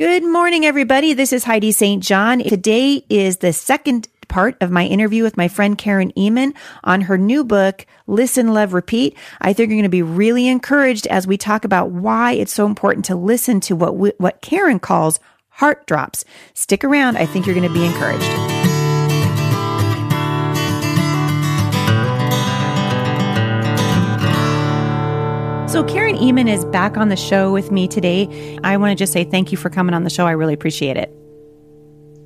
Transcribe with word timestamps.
Good 0.00 0.24
morning, 0.24 0.64
everybody. 0.64 1.12
This 1.12 1.30
is 1.30 1.44
Heidi 1.44 1.72
St. 1.72 2.02
John. 2.02 2.38
Today 2.38 3.04
is 3.10 3.36
the 3.36 3.52
second 3.52 4.08
part 4.28 4.56
of 4.62 4.70
my 4.70 4.86
interview 4.86 5.22
with 5.22 5.36
my 5.36 5.46
friend 5.46 5.76
Karen 5.76 6.10
Ehman 6.12 6.54
on 6.82 7.02
her 7.02 7.18
new 7.18 7.44
book, 7.44 7.84
Listen, 8.06 8.54
Love, 8.54 8.72
Repeat. 8.72 9.14
I 9.42 9.52
think 9.52 9.68
you're 9.68 9.76
going 9.76 9.82
to 9.82 9.90
be 9.90 10.00
really 10.00 10.48
encouraged 10.48 11.06
as 11.08 11.26
we 11.26 11.36
talk 11.36 11.66
about 11.66 11.90
why 11.90 12.32
it's 12.32 12.54
so 12.54 12.64
important 12.64 13.04
to 13.04 13.14
listen 13.14 13.60
to 13.60 13.76
what, 13.76 13.94
we, 13.94 14.12
what 14.16 14.40
Karen 14.40 14.80
calls 14.80 15.20
heart 15.50 15.86
drops. 15.86 16.24
Stick 16.54 16.82
around. 16.82 17.18
I 17.18 17.26
think 17.26 17.44
you're 17.44 17.54
going 17.54 17.68
to 17.68 17.74
be 17.74 17.84
encouraged. 17.84 18.69
So, 25.70 25.84
Karen 25.84 26.16
Ehman 26.16 26.52
is 26.52 26.64
back 26.64 26.96
on 26.96 27.10
the 27.10 27.16
show 27.16 27.52
with 27.52 27.70
me 27.70 27.86
today. 27.86 28.58
I 28.64 28.76
want 28.76 28.90
to 28.90 28.96
just 28.96 29.12
say 29.12 29.22
thank 29.22 29.52
you 29.52 29.56
for 29.56 29.70
coming 29.70 29.94
on 29.94 30.02
the 30.02 30.10
show. 30.10 30.26
I 30.26 30.32
really 30.32 30.52
appreciate 30.52 30.96
it. 30.96 31.14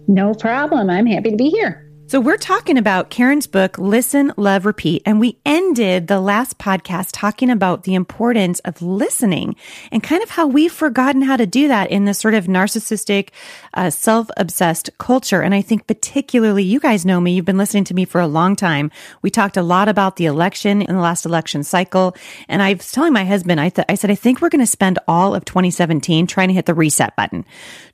No 0.09 0.33
problem. 0.33 0.89
I'm 0.89 1.05
happy 1.05 1.31
to 1.31 1.37
be 1.37 1.51
here. 1.51 1.84
So 2.07 2.21
we're 2.21 2.37
talking 2.37 2.77
about 2.77 3.09
Karen's 3.09 3.47
book, 3.47 3.79
Listen, 3.79 4.31
Love, 4.37 4.67
Repeat. 4.67 5.03
And 5.07 5.19
we 5.19 5.39
ended 5.47 6.07
the 6.07 6.21
last 6.21 6.59
podcast 6.59 7.11
talking 7.13 7.49
about 7.49 7.85
the 7.85 7.95
importance 7.95 8.61
of 8.61 8.83
listening 8.83 9.57
and 9.91 10.03
kind 10.03 10.23
of 10.23 10.29
how 10.29 10.47
we've 10.47 10.71
forgotten 10.71 11.23
how 11.23 11.37
to 11.39 11.47
do 11.47 11.67
that 11.69 11.91
in 11.91 12.05
this 12.05 12.19
sort 12.19 12.35
of 12.35 12.45
narcissistic, 12.45 13.31
uh, 13.73 13.89
self-obsessed 13.89 14.91
culture. 14.99 15.41
And 15.41 15.55
I 15.55 15.63
think 15.63 15.87
particularly, 15.87 16.63
you 16.63 16.79
guys 16.79 17.07
know 17.07 17.23
me. 17.23 17.33
You've 17.33 17.47
been 17.47 17.59
listening 17.59 17.85
to 17.85 17.95
me 17.95 18.05
for 18.05 18.21
a 18.21 18.27
long 18.27 18.55
time. 18.55 18.91
We 19.23 19.31
talked 19.31 19.57
a 19.57 19.63
lot 19.63 19.89
about 19.89 20.17
the 20.17 20.27
election 20.27 20.83
in 20.83 20.95
the 20.95 21.03
last 21.03 21.25
election 21.25 21.65
cycle. 21.65 22.15
And 22.49 22.63
I 22.63 22.75
was 22.75 22.93
telling 22.93 23.15
my 23.15 23.25
husband, 23.25 23.61
I, 23.61 23.71
th- 23.71 23.87
I 23.89 23.95
said, 23.95 24.11
I 24.11 24.15
think 24.15 24.43
we're 24.43 24.51
going 24.51 24.61
to 24.61 24.67
spend 24.67 24.99
all 25.09 25.35
of 25.35 25.47
2017 25.47 26.27
trying 26.27 26.49
to 26.49 26.55
hit 26.55 26.67
the 26.67 26.75
reset 26.75 27.17
button, 27.17 27.47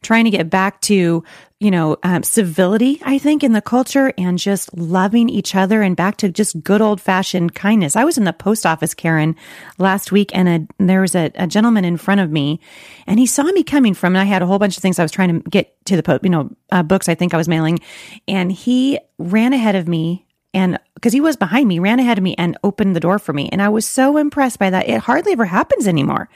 trying 0.02 0.24
to 0.24 0.30
get 0.30 0.51
back 0.51 0.80
to 0.82 1.23
you 1.60 1.70
know, 1.70 1.98
um, 2.02 2.23
civility, 2.23 3.00
I 3.05 3.19
think, 3.19 3.45
in 3.45 3.52
the 3.52 3.60
culture 3.60 4.15
and 4.16 4.38
just 4.38 4.74
loving 4.76 5.29
each 5.29 5.54
other 5.54 5.82
and 5.82 5.95
back 5.95 6.16
to 6.18 6.30
just 6.30 6.62
good 6.65 6.80
old 6.80 7.02
fashioned 7.02 7.54
kindness. 7.54 7.96
I 7.96 8.04
was 8.04 8.16
in 8.16 8.24
the 8.24 8.32
post 8.32 8.65
office, 8.65 8.95
Karen, 8.95 9.37
last 9.76 10.10
week 10.10 10.30
and 10.35 10.48
a, 10.48 10.82
there 10.82 11.02
was 11.02 11.15
a, 11.15 11.30
a, 11.35 11.46
gentleman 11.46 11.85
in 11.85 11.98
front 11.98 12.23
of 12.23 12.30
me 12.30 12.60
and 13.07 13.18
he 13.18 13.26
saw 13.26 13.43
me 13.43 13.62
coming 13.62 13.93
from, 13.93 14.16
and 14.16 14.23
I 14.23 14.24
had 14.24 14.40
a 14.40 14.46
whole 14.46 14.59
bunch 14.59 14.79
of 14.79 14.82
things 14.82 14.98
I 14.98 15.02
was 15.02 15.12
trying 15.12 15.43
to 15.43 15.51
get 15.51 15.85
to 15.85 15.96
the 15.96 16.02
post, 16.02 16.24
you 16.24 16.30
know, 16.30 16.51
uh, 16.73 16.82
books 16.82 17.10
I 17.10 17.15
think 17.15 17.35
I 17.35 17.37
was 17.37 17.48
mailing. 17.48 17.79
And 18.26 18.51
he 18.51 18.98
ran 19.18 19.52
ahead 19.52 19.76
of 19.76 19.87
me 19.87 20.24
and 20.54 20.80
because 20.95 21.13
he 21.13 21.20
was 21.20 21.37
behind 21.37 21.68
me, 21.68 21.79
ran 21.79 22.01
ahead 22.01 22.16
of 22.16 22.24
me 22.24 22.35
and 22.38 22.57
opened 22.65 22.96
the 22.96 23.01
door 23.01 23.18
for 23.18 23.35
me. 23.35 23.51
And 23.52 23.60
I 23.60 23.68
was 23.68 23.87
so 23.87 24.16
impressed 24.16 24.59
by 24.59 24.70
that. 24.70 24.88
It 24.88 25.01
hardly 25.01 25.32
ever 25.32 25.45
happens 25.45 25.87
anymore. 25.87 26.30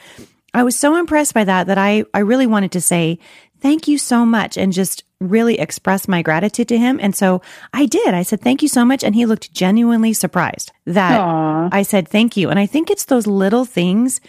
I 0.54 0.62
was 0.62 0.78
so 0.78 0.96
impressed 0.96 1.34
by 1.34 1.44
that 1.44 1.66
that 1.66 1.78
I, 1.78 2.04
I 2.14 2.20
really 2.20 2.46
wanted 2.46 2.72
to 2.72 2.80
say, 2.80 3.18
thank 3.64 3.88
you 3.88 3.96
so 3.96 4.26
much 4.26 4.58
and 4.58 4.74
just 4.74 5.04
really 5.20 5.58
express 5.58 6.06
my 6.06 6.20
gratitude 6.20 6.68
to 6.68 6.76
him. 6.76 7.00
And 7.00 7.16
so 7.16 7.40
I 7.72 7.86
did. 7.86 8.12
I 8.12 8.22
said, 8.22 8.42
thank 8.42 8.60
you 8.60 8.68
so 8.68 8.84
much. 8.84 9.02
And 9.02 9.14
he 9.14 9.24
looked 9.24 9.54
genuinely 9.54 10.12
surprised 10.12 10.70
that 10.84 11.18
Aww. 11.18 11.70
I 11.72 11.82
said, 11.82 12.06
thank 12.06 12.36
you. 12.36 12.50
And 12.50 12.58
I 12.58 12.66
think 12.66 12.90
it's 12.90 13.06
those 13.06 13.26
little 13.26 13.64
things 13.64 14.20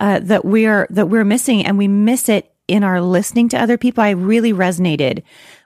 uh, 0.00 0.20
that 0.20 0.46
we're, 0.46 0.86
that 0.88 1.10
we're 1.10 1.26
missing 1.26 1.66
and 1.66 1.76
we 1.76 1.86
miss 1.86 2.30
it 2.30 2.50
in 2.66 2.82
our 2.82 3.02
listening 3.02 3.50
to 3.50 3.60
other 3.60 3.76
people. 3.76 4.02
I 4.02 4.10
really 4.10 4.54
resonated 4.54 5.22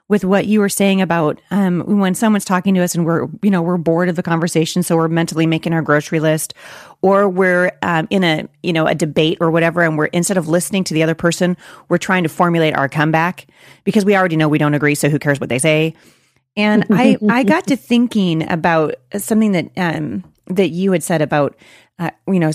with 0.09 0.25
what 0.25 0.45
you 0.45 0.59
were 0.59 0.67
saying 0.67 1.01
about 1.01 1.39
um, 1.49 1.81
when 1.99 2.13
someone's 2.15 2.43
talking 2.43 2.73
to 2.73 2.81
us 2.81 2.93
and 2.93 3.05
we're 3.05 3.27
you 3.41 3.49
know 3.49 3.61
we're 3.61 3.77
bored 3.77 4.09
of 4.09 4.17
the 4.17 4.21
conversation 4.21 4.83
so 4.83 4.97
we're 4.97 5.07
mentally 5.07 5.47
making 5.47 5.73
our 5.73 5.81
grocery 5.81 6.19
list 6.19 6.53
or 7.03 7.29
we're 7.29 7.71
um, 7.83 8.07
in 8.09 8.23
a 8.23 8.47
you 8.63 8.73
know 8.73 8.87
a 8.87 8.95
debate 8.95 9.37
or 9.39 9.51
whatever 9.51 9.83
and 9.83 9.95
we're 9.95 10.05
instead 10.05 10.37
of 10.37 10.47
listening 10.47 10.83
to 10.85 10.95
the 10.95 11.03
other 11.03 11.13
person 11.13 11.55
we're 11.89 11.99
trying 11.99 12.23
to 12.23 12.29
formulate 12.29 12.75
our 12.75 12.89
comeback 12.89 13.45
because 13.83 14.03
we 14.03 14.15
already 14.15 14.35
know 14.35 14.49
we 14.49 14.57
don't 14.57 14.73
agree 14.73 14.95
so 14.95 15.09
who 15.09 15.19
cares 15.19 15.39
what 15.39 15.49
they 15.49 15.59
say. 15.59 15.93
And 16.55 16.85
i 16.89 17.17
i 17.29 17.43
got 17.43 17.67
to 17.67 17.75
thinking 17.75 18.49
about 18.49 18.95
something 19.15 19.51
that 19.51 19.69
um 19.77 20.23
that 20.47 20.69
you 20.69 20.91
had 20.91 21.03
said 21.03 21.21
about 21.21 21.55
uh, 21.99 22.09
you 22.27 22.39
know 22.39 22.51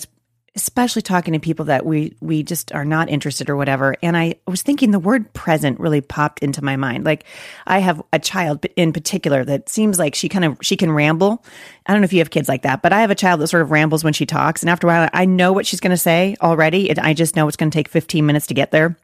especially 0.54 1.02
talking 1.02 1.34
to 1.34 1.40
people 1.40 1.66
that 1.66 1.84
we 1.84 2.16
we 2.20 2.42
just 2.42 2.72
are 2.72 2.84
not 2.84 3.08
interested 3.08 3.48
or 3.48 3.56
whatever. 3.56 3.96
And 4.02 4.16
i 4.16 4.34
was 4.46 4.62
thinking 4.62 4.90
the 4.90 4.98
word 4.98 5.32
present 5.32 5.78
really 5.80 6.00
popped 6.00 6.40
into 6.40 6.62
my 6.62 6.76
mind. 6.76 7.04
Like 7.04 7.24
i 7.66 7.78
have 7.78 8.02
a 8.12 8.18
child 8.18 8.64
in 8.76 8.92
particular 8.92 9.44
that 9.44 9.68
seems 9.68 9.98
like 9.98 10.14
she 10.14 10.28
kind 10.28 10.44
of 10.44 10.58
she 10.62 10.76
can 10.76 10.90
ramble. 10.90 11.44
I 11.86 11.92
don't 11.92 12.02
know 12.02 12.06
if 12.06 12.12
you 12.12 12.20
have 12.20 12.30
kids 12.30 12.48
like 12.48 12.62
that 12.62 12.82
but 12.82 12.92
i 12.92 13.00
have 13.00 13.10
a 13.10 13.14
child 13.14 13.40
that 13.40 13.48
sort 13.48 13.62
of 13.62 13.70
rambles 13.70 14.04
when 14.04 14.12
she 14.12 14.26
talks. 14.26 14.62
And 14.62 14.70
after 14.70 14.86
a 14.86 14.90
while 14.90 15.08
i 15.12 15.24
know 15.24 15.52
what 15.52 15.66
she's 15.66 15.80
going 15.80 15.90
to 15.90 15.96
say 15.96 16.36
already 16.42 16.90
and 16.90 16.98
i 16.98 17.14
just 17.14 17.36
know 17.36 17.48
it's 17.48 17.56
going 17.56 17.70
to 17.70 17.76
take 17.76 17.88
15 17.88 18.24
minutes 18.24 18.46
to 18.48 18.54
get 18.54 18.70
there 18.70 18.96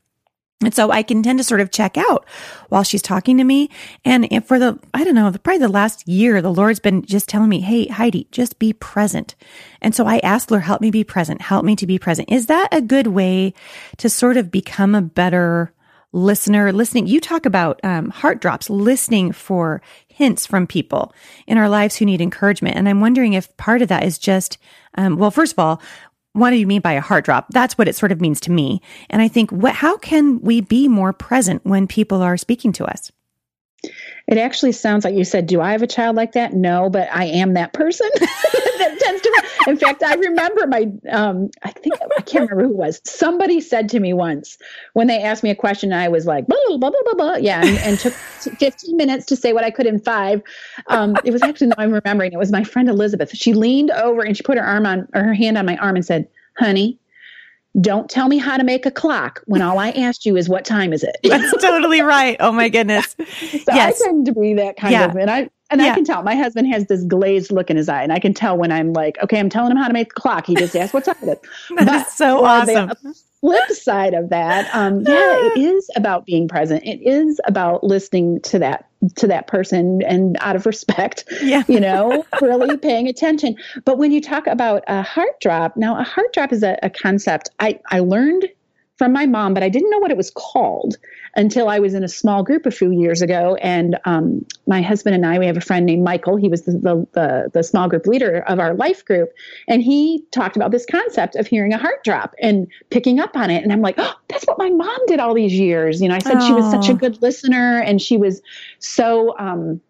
and 0.62 0.74
so 0.74 0.90
I 0.90 1.02
can 1.02 1.22
tend 1.22 1.38
to 1.38 1.44
sort 1.44 1.60
of 1.60 1.70
check 1.70 1.96
out 1.96 2.26
while 2.68 2.84
she's 2.84 3.02
talking 3.02 3.36
to 3.38 3.44
me. 3.44 3.70
And 4.04 4.46
for 4.46 4.58
the, 4.58 4.78
I 4.94 5.04
don't 5.04 5.14
know, 5.14 5.30
probably 5.32 5.58
the 5.58 5.68
last 5.68 6.06
year, 6.08 6.40
the 6.40 6.52
Lord's 6.52 6.80
been 6.80 7.02
just 7.04 7.28
telling 7.28 7.48
me, 7.48 7.60
Hey, 7.60 7.86
Heidi, 7.86 8.28
just 8.30 8.58
be 8.58 8.72
present. 8.72 9.34
And 9.82 9.94
so 9.94 10.06
I 10.06 10.18
asked 10.18 10.50
Lord, 10.50 10.62
help 10.62 10.80
me 10.80 10.90
be 10.90 11.04
present. 11.04 11.42
Help 11.42 11.64
me 11.64 11.76
to 11.76 11.86
be 11.86 11.98
present. 11.98 12.30
Is 12.30 12.46
that 12.46 12.68
a 12.72 12.80
good 12.80 13.08
way 13.08 13.52
to 13.98 14.08
sort 14.08 14.36
of 14.36 14.50
become 14.50 14.94
a 14.94 15.02
better 15.02 15.72
listener? 16.12 16.72
Listening. 16.72 17.06
You 17.06 17.20
talk 17.20 17.44
about 17.44 17.80
um, 17.82 18.10
heart 18.10 18.40
drops, 18.40 18.70
listening 18.70 19.32
for 19.32 19.82
hints 20.06 20.46
from 20.46 20.66
people 20.66 21.12
in 21.46 21.58
our 21.58 21.68
lives 21.68 21.96
who 21.96 22.04
need 22.04 22.20
encouragement. 22.20 22.76
And 22.76 22.88
I'm 22.88 23.00
wondering 23.00 23.32
if 23.32 23.54
part 23.56 23.82
of 23.82 23.88
that 23.88 24.04
is 24.04 24.16
just, 24.16 24.56
um, 24.96 25.16
well, 25.16 25.32
first 25.32 25.52
of 25.52 25.58
all, 25.58 25.82
what 26.34 26.50
do 26.50 26.56
you 26.56 26.66
mean 26.66 26.80
by 26.80 26.92
a 26.92 27.00
heart 27.00 27.24
drop? 27.24 27.46
That's 27.50 27.78
what 27.78 27.88
it 27.88 27.96
sort 27.96 28.12
of 28.12 28.20
means 28.20 28.40
to 28.40 28.50
me. 28.50 28.82
And 29.08 29.22
I 29.22 29.28
think, 29.28 29.50
what, 29.50 29.76
how 29.76 29.96
can 29.96 30.40
we 30.40 30.60
be 30.60 30.88
more 30.88 31.12
present 31.12 31.64
when 31.64 31.86
people 31.86 32.22
are 32.22 32.36
speaking 32.36 32.72
to 32.72 32.84
us? 32.84 33.10
It 34.26 34.38
actually 34.38 34.72
sounds 34.72 35.04
like 35.04 35.14
you 35.14 35.24
said, 35.24 35.46
Do 35.46 35.60
I 35.60 35.72
have 35.72 35.82
a 35.82 35.86
child 35.86 36.16
like 36.16 36.32
that? 36.32 36.54
No, 36.54 36.88
but 36.88 37.08
I 37.12 37.26
am 37.26 37.54
that 37.54 37.74
person 37.74 38.08
that 38.18 38.96
tends 38.98 39.22
to. 39.22 39.70
In 39.70 39.76
fact, 39.76 40.02
I 40.02 40.14
remember 40.14 40.66
my, 40.66 40.90
um, 41.10 41.50
I 41.62 41.70
think, 41.70 41.94
I 42.16 42.22
can't 42.22 42.50
remember 42.50 42.72
who 42.72 42.76
was. 42.76 43.00
Somebody 43.04 43.60
said 43.60 43.88
to 43.90 44.00
me 44.00 44.12
once 44.12 44.56
when 44.94 45.08
they 45.08 45.22
asked 45.22 45.42
me 45.42 45.50
a 45.50 45.54
question, 45.54 45.92
I 45.92 46.08
was 46.08 46.26
like, 46.26 46.46
blah, 46.46 46.56
blah, 46.68 46.78
blah, 46.78 46.90
blah, 47.04 47.14
blah. 47.14 47.36
Yeah, 47.36 47.64
and, 47.64 47.78
and 47.78 47.98
took 47.98 48.12
15 48.58 48.96
minutes 48.96 49.26
to 49.26 49.36
say 49.36 49.52
what 49.52 49.64
I 49.64 49.70
could 49.70 49.86
in 49.86 50.00
five. 50.00 50.42
Um, 50.86 51.16
it 51.24 51.30
was 51.30 51.42
actually, 51.42 51.68
no, 51.68 51.74
I'm 51.78 51.92
remembering, 51.92 52.32
it 52.32 52.38
was 52.38 52.50
my 52.52 52.64
friend 52.64 52.88
Elizabeth. 52.88 53.36
She 53.36 53.52
leaned 53.52 53.90
over 53.90 54.22
and 54.22 54.36
she 54.36 54.42
put 54.42 54.56
her 54.56 54.64
arm 54.64 54.86
on, 54.86 55.06
or 55.14 55.22
her 55.22 55.34
hand 55.34 55.58
on 55.58 55.66
my 55.66 55.76
arm 55.76 55.96
and 55.96 56.04
said, 56.04 56.28
Honey, 56.56 56.98
don't 57.80 58.08
tell 58.08 58.28
me 58.28 58.38
how 58.38 58.56
to 58.56 58.64
make 58.64 58.86
a 58.86 58.90
clock 58.90 59.42
when 59.46 59.60
all 59.60 59.78
I 59.78 59.90
asked 59.90 60.24
you 60.24 60.36
is 60.36 60.48
what 60.48 60.64
time 60.64 60.92
is 60.92 61.02
it? 61.02 61.16
That's 61.24 61.50
totally 61.60 62.02
right. 62.02 62.36
Oh 62.38 62.52
my 62.52 62.68
goodness. 62.68 63.16
so 63.18 63.26
yes. 63.68 64.00
I 64.00 64.06
tend 64.06 64.26
to 64.26 64.32
be 64.32 64.54
that 64.54 64.76
kind 64.76 64.92
yeah. 64.92 65.06
of, 65.06 65.16
and 65.16 65.30
I 65.30 65.50
and 65.70 65.80
yeah. 65.80 65.90
I 65.90 65.94
can 65.94 66.04
tell 66.04 66.22
my 66.22 66.36
husband 66.36 66.68
has 66.68 66.86
this 66.86 67.02
glazed 67.04 67.50
look 67.50 67.70
in 67.70 67.76
his 67.76 67.88
eye, 67.88 68.02
and 68.02 68.12
I 68.12 68.20
can 68.20 68.32
tell 68.32 68.56
when 68.56 68.70
I'm 68.70 68.92
like, 68.92 69.18
okay, 69.22 69.40
I'm 69.40 69.48
telling 69.48 69.72
him 69.72 69.76
how 69.76 69.88
to 69.88 69.92
make 69.92 70.14
the 70.14 70.20
clock. 70.20 70.46
He 70.46 70.54
just 70.54 70.76
asks 70.76 70.94
what 70.94 71.04
time 71.04 71.16
it 71.22 71.40
is. 71.42 71.76
That's 71.86 72.16
so 72.16 72.44
awesome. 72.44 72.88
The 72.88 73.14
flip 73.44 73.70
side 73.70 74.14
of 74.14 74.30
that, 74.30 74.74
um, 74.74 75.02
yeah, 75.02 75.36
it 75.36 75.58
is 75.58 75.90
about 75.96 76.24
being 76.24 76.48
present. 76.48 76.82
It 76.84 77.06
is 77.06 77.38
about 77.46 77.84
listening 77.84 78.40
to 78.42 78.58
that 78.60 78.88
to 79.16 79.26
that 79.26 79.46
person 79.46 80.00
and 80.06 80.38
out 80.40 80.56
of 80.56 80.64
respect, 80.64 81.24
yeah. 81.42 81.62
you 81.68 81.78
know, 81.78 82.24
really 82.40 82.78
paying 82.78 83.06
attention. 83.06 83.54
But 83.84 83.98
when 83.98 84.12
you 84.12 84.20
talk 84.22 84.46
about 84.46 84.82
a 84.86 85.02
heart 85.02 85.38
drop, 85.42 85.76
now 85.76 86.00
a 86.00 86.02
heart 86.02 86.32
drop 86.32 86.54
is 86.54 86.62
a, 86.62 86.78
a 86.82 86.88
concept 86.88 87.50
I, 87.60 87.80
I 87.90 87.98
learned 87.98 88.48
from 88.96 89.12
my 89.12 89.26
mom, 89.26 89.54
but 89.54 89.62
I 89.62 89.68
didn't 89.68 89.90
know 89.90 89.98
what 89.98 90.10
it 90.10 90.16
was 90.16 90.30
called 90.30 90.96
until 91.36 91.68
I 91.68 91.80
was 91.80 91.94
in 91.94 92.04
a 92.04 92.08
small 92.08 92.44
group 92.44 92.64
a 92.64 92.70
few 92.70 92.92
years 92.92 93.22
ago. 93.22 93.56
And 93.56 93.98
um, 94.04 94.46
my 94.68 94.82
husband 94.82 95.16
and 95.16 95.26
I, 95.26 95.38
we 95.38 95.46
have 95.46 95.56
a 95.56 95.60
friend 95.60 95.84
named 95.84 96.04
Michael. 96.04 96.36
He 96.36 96.48
was 96.48 96.62
the, 96.62 96.72
the, 96.72 97.06
the, 97.12 97.50
the, 97.52 97.62
small 97.64 97.88
group 97.88 98.06
leader 98.06 98.44
of 98.46 98.60
our 98.60 98.74
life 98.74 99.04
group. 99.04 99.30
And 99.66 99.82
he 99.82 100.24
talked 100.30 100.54
about 100.54 100.70
this 100.70 100.86
concept 100.86 101.34
of 101.34 101.48
hearing 101.48 101.72
a 101.72 101.78
heart 101.78 102.04
drop 102.04 102.34
and 102.40 102.68
picking 102.90 103.18
up 103.18 103.36
on 103.36 103.50
it. 103.50 103.64
And 103.64 103.72
I'm 103.72 103.82
like, 103.82 103.96
oh, 103.98 104.14
that's 104.28 104.44
what 104.44 104.58
my 104.58 104.70
mom 104.70 104.98
did 105.06 105.18
all 105.18 105.34
these 105.34 105.54
years. 105.54 106.00
You 106.00 106.08
know, 106.08 106.14
I 106.14 106.20
said 106.20 106.40
she 106.42 106.52
was 106.52 106.70
such 106.70 106.88
a 106.88 106.94
good 106.94 107.20
listener 107.20 107.80
and 107.80 108.00
she 108.00 108.16
was 108.16 108.42
so, 108.78 109.36
um, 109.38 109.80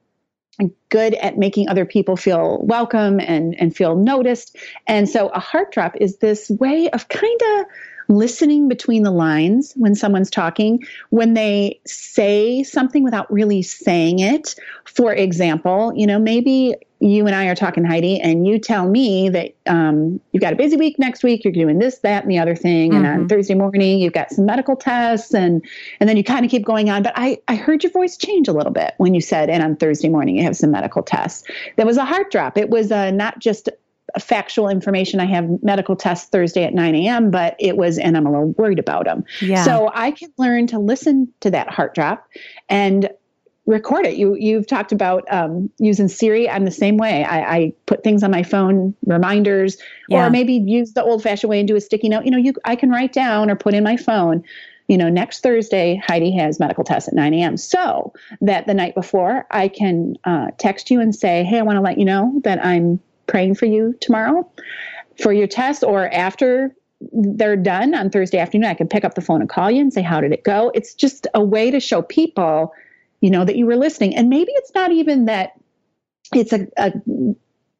good 0.88 1.14
at 1.14 1.36
making 1.36 1.68
other 1.68 1.84
people 1.84 2.16
feel 2.16 2.60
welcome 2.62 3.18
and 3.18 3.56
and 3.60 3.74
feel 3.74 3.96
noticed 3.96 4.56
and 4.86 5.08
so 5.08 5.26
a 5.30 5.40
heart 5.40 5.72
drop 5.72 5.96
is 6.00 6.18
this 6.18 6.48
way 6.48 6.88
of 6.90 7.08
kind 7.08 7.40
of 7.56 7.66
listening 8.08 8.68
between 8.68 9.02
the 9.02 9.10
lines 9.10 9.72
when 9.76 9.94
someone's 9.94 10.30
talking, 10.30 10.82
when 11.10 11.34
they 11.34 11.80
say 11.86 12.62
something 12.62 13.02
without 13.02 13.30
really 13.32 13.62
saying 13.62 14.18
it. 14.18 14.54
For 14.84 15.12
example, 15.12 15.92
you 15.94 16.06
know, 16.06 16.18
maybe 16.18 16.74
you 17.04 17.26
and 17.26 17.36
I 17.36 17.46
are 17.46 17.54
talking, 17.54 17.84
Heidi, 17.84 18.18
and 18.18 18.46
you 18.46 18.58
tell 18.58 18.88
me 18.88 19.28
that 19.28 19.54
um, 19.66 20.20
you've 20.32 20.40
got 20.40 20.54
a 20.54 20.56
busy 20.56 20.76
week 20.76 20.98
next 20.98 21.22
week. 21.22 21.44
You're 21.44 21.52
doing 21.52 21.78
this, 21.78 21.98
that, 21.98 22.22
and 22.22 22.30
the 22.30 22.38
other 22.38 22.56
thing. 22.56 22.92
Mm-hmm. 22.92 22.98
And 22.98 23.06
on 23.06 23.18
mm-hmm. 23.18 23.26
Thursday 23.26 23.54
morning, 23.54 23.98
you've 23.98 24.14
got 24.14 24.30
some 24.30 24.46
medical 24.46 24.74
tests, 24.74 25.34
and 25.34 25.62
and 26.00 26.08
then 26.08 26.16
you 26.16 26.24
kind 26.24 26.44
of 26.44 26.50
keep 26.50 26.64
going 26.64 26.88
on. 26.88 27.02
But 27.02 27.12
I 27.16 27.38
I 27.46 27.56
heard 27.56 27.82
your 27.82 27.92
voice 27.92 28.16
change 28.16 28.48
a 28.48 28.52
little 28.52 28.72
bit 28.72 28.94
when 28.96 29.12
you 29.14 29.20
said, 29.20 29.50
and 29.50 29.62
on 29.62 29.76
Thursday 29.76 30.08
morning 30.08 30.36
you 30.36 30.44
have 30.44 30.56
some 30.56 30.70
medical 30.70 31.02
tests. 31.02 31.44
There 31.76 31.84
was 31.84 31.98
a 31.98 32.06
heart 32.06 32.30
drop. 32.30 32.56
It 32.56 32.70
was 32.70 32.90
a, 32.90 33.12
not 33.12 33.38
just 33.38 33.68
factual 34.20 34.68
information. 34.68 35.20
I 35.20 35.26
have 35.26 35.62
medical 35.62 35.96
tests 35.96 36.28
Thursday 36.28 36.64
at 36.64 36.74
9 36.74 36.94
a.m., 36.94 37.30
but 37.30 37.56
it 37.58 37.76
was, 37.76 37.98
and 37.98 38.16
I'm 38.16 38.26
a 38.26 38.30
little 38.30 38.52
worried 38.52 38.78
about 38.78 39.04
them. 39.06 39.24
Yeah. 39.40 39.64
So 39.64 39.90
I 39.94 40.12
can 40.12 40.32
learn 40.38 40.66
to 40.68 40.78
listen 40.78 41.32
to 41.40 41.50
that 41.50 41.68
heart 41.68 41.94
drop 41.94 42.28
and 42.68 43.10
record 43.66 44.06
it. 44.06 44.16
You 44.16 44.34
you've 44.34 44.66
talked 44.66 44.92
about 44.92 45.24
um, 45.30 45.70
using 45.78 46.08
Siri. 46.08 46.48
I'm 46.48 46.64
the 46.64 46.70
same 46.70 46.96
way. 46.96 47.24
I, 47.24 47.56
I, 47.56 47.72
put 47.86 48.04
things 48.04 48.22
on 48.22 48.30
my 48.30 48.42
phone, 48.42 48.94
reminders, 49.06 49.78
yeah. 50.08 50.26
or 50.26 50.30
maybe 50.30 50.54
use 50.54 50.92
the 50.92 51.02
old 51.02 51.22
fashioned 51.22 51.50
way 51.50 51.58
and 51.58 51.68
do 51.68 51.76
a 51.76 51.80
sticky 51.80 52.08
note. 52.08 52.24
You 52.24 52.30
know, 52.30 52.38
you 52.38 52.54
I 52.64 52.76
can 52.76 52.90
write 52.90 53.12
down 53.12 53.50
or 53.50 53.56
put 53.56 53.74
in 53.74 53.82
my 53.82 53.96
phone. 53.96 54.44
You 54.86 54.98
know, 54.98 55.08
next 55.08 55.42
Thursday, 55.42 55.96
Heidi 56.06 56.30
has 56.36 56.60
medical 56.60 56.84
tests 56.84 57.08
at 57.08 57.14
9 57.14 57.32
a.m. 57.32 57.56
So 57.56 58.12
that 58.42 58.66
the 58.66 58.74
night 58.74 58.94
before, 58.94 59.46
I 59.50 59.68
can 59.68 60.16
uh, 60.24 60.48
text 60.58 60.90
you 60.90 61.00
and 61.00 61.14
say, 61.14 61.42
"Hey, 61.42 61.58
I 61.58 61.62
want 61.62 61.76
to 61.76 61.80
let 61.80 61.98
you 61.98 62.04
know 62.04 62.38
that 62.44 62.62
I'm 62.62 63.00
praying 63.26 63.54
for 63.54 63.66
you 63.66 63.94
tomorrow 64.00 64.48
for 65.20 65.32
your 65.32 65.46
test," 65.46 65.84
or 65.84 66.12
after 66.12 66.74
they're 67.12 67.56
done 67.56 67.94
on 67.94 68.08
Thursday 68.08 68.38
afternoon, 68.38 68.70
I 68.70 68.74
can 68.74 68.88
pick 68.88 69.04
up 69.04 69.14
the 69.14 69.20
phone 69.20 69.40
and 69.40 69.50
call 69.50 69.70
you 69.70 69.80
and 69.80 69.92
say, 69.92 70.00
How 70.00 70.20
did 70.20 70.32
it 70.32 70.42
go? 70.42 70.70
It's 70.74 70.94
just 70.94 71.26
a 71.34 71.44
way 71.44 71.70
to 71.70 71.78
show 71.78 72.00
people 72.00 72.72
you 73.24 73.30
know, 73.30 73.42
that 73.42 73.56
you 73.56 73.64
were 73.64 73.76
listening. 73.76 74.14
And 74.14 74.28
maybe 74.28 74.52
it's 74.52 74.74
not 74.74 74.90
even 74.90 75.24
that 75.24 75.52
it's 76.34 76.52
a, 76.52 76.68
a 76.76 76.92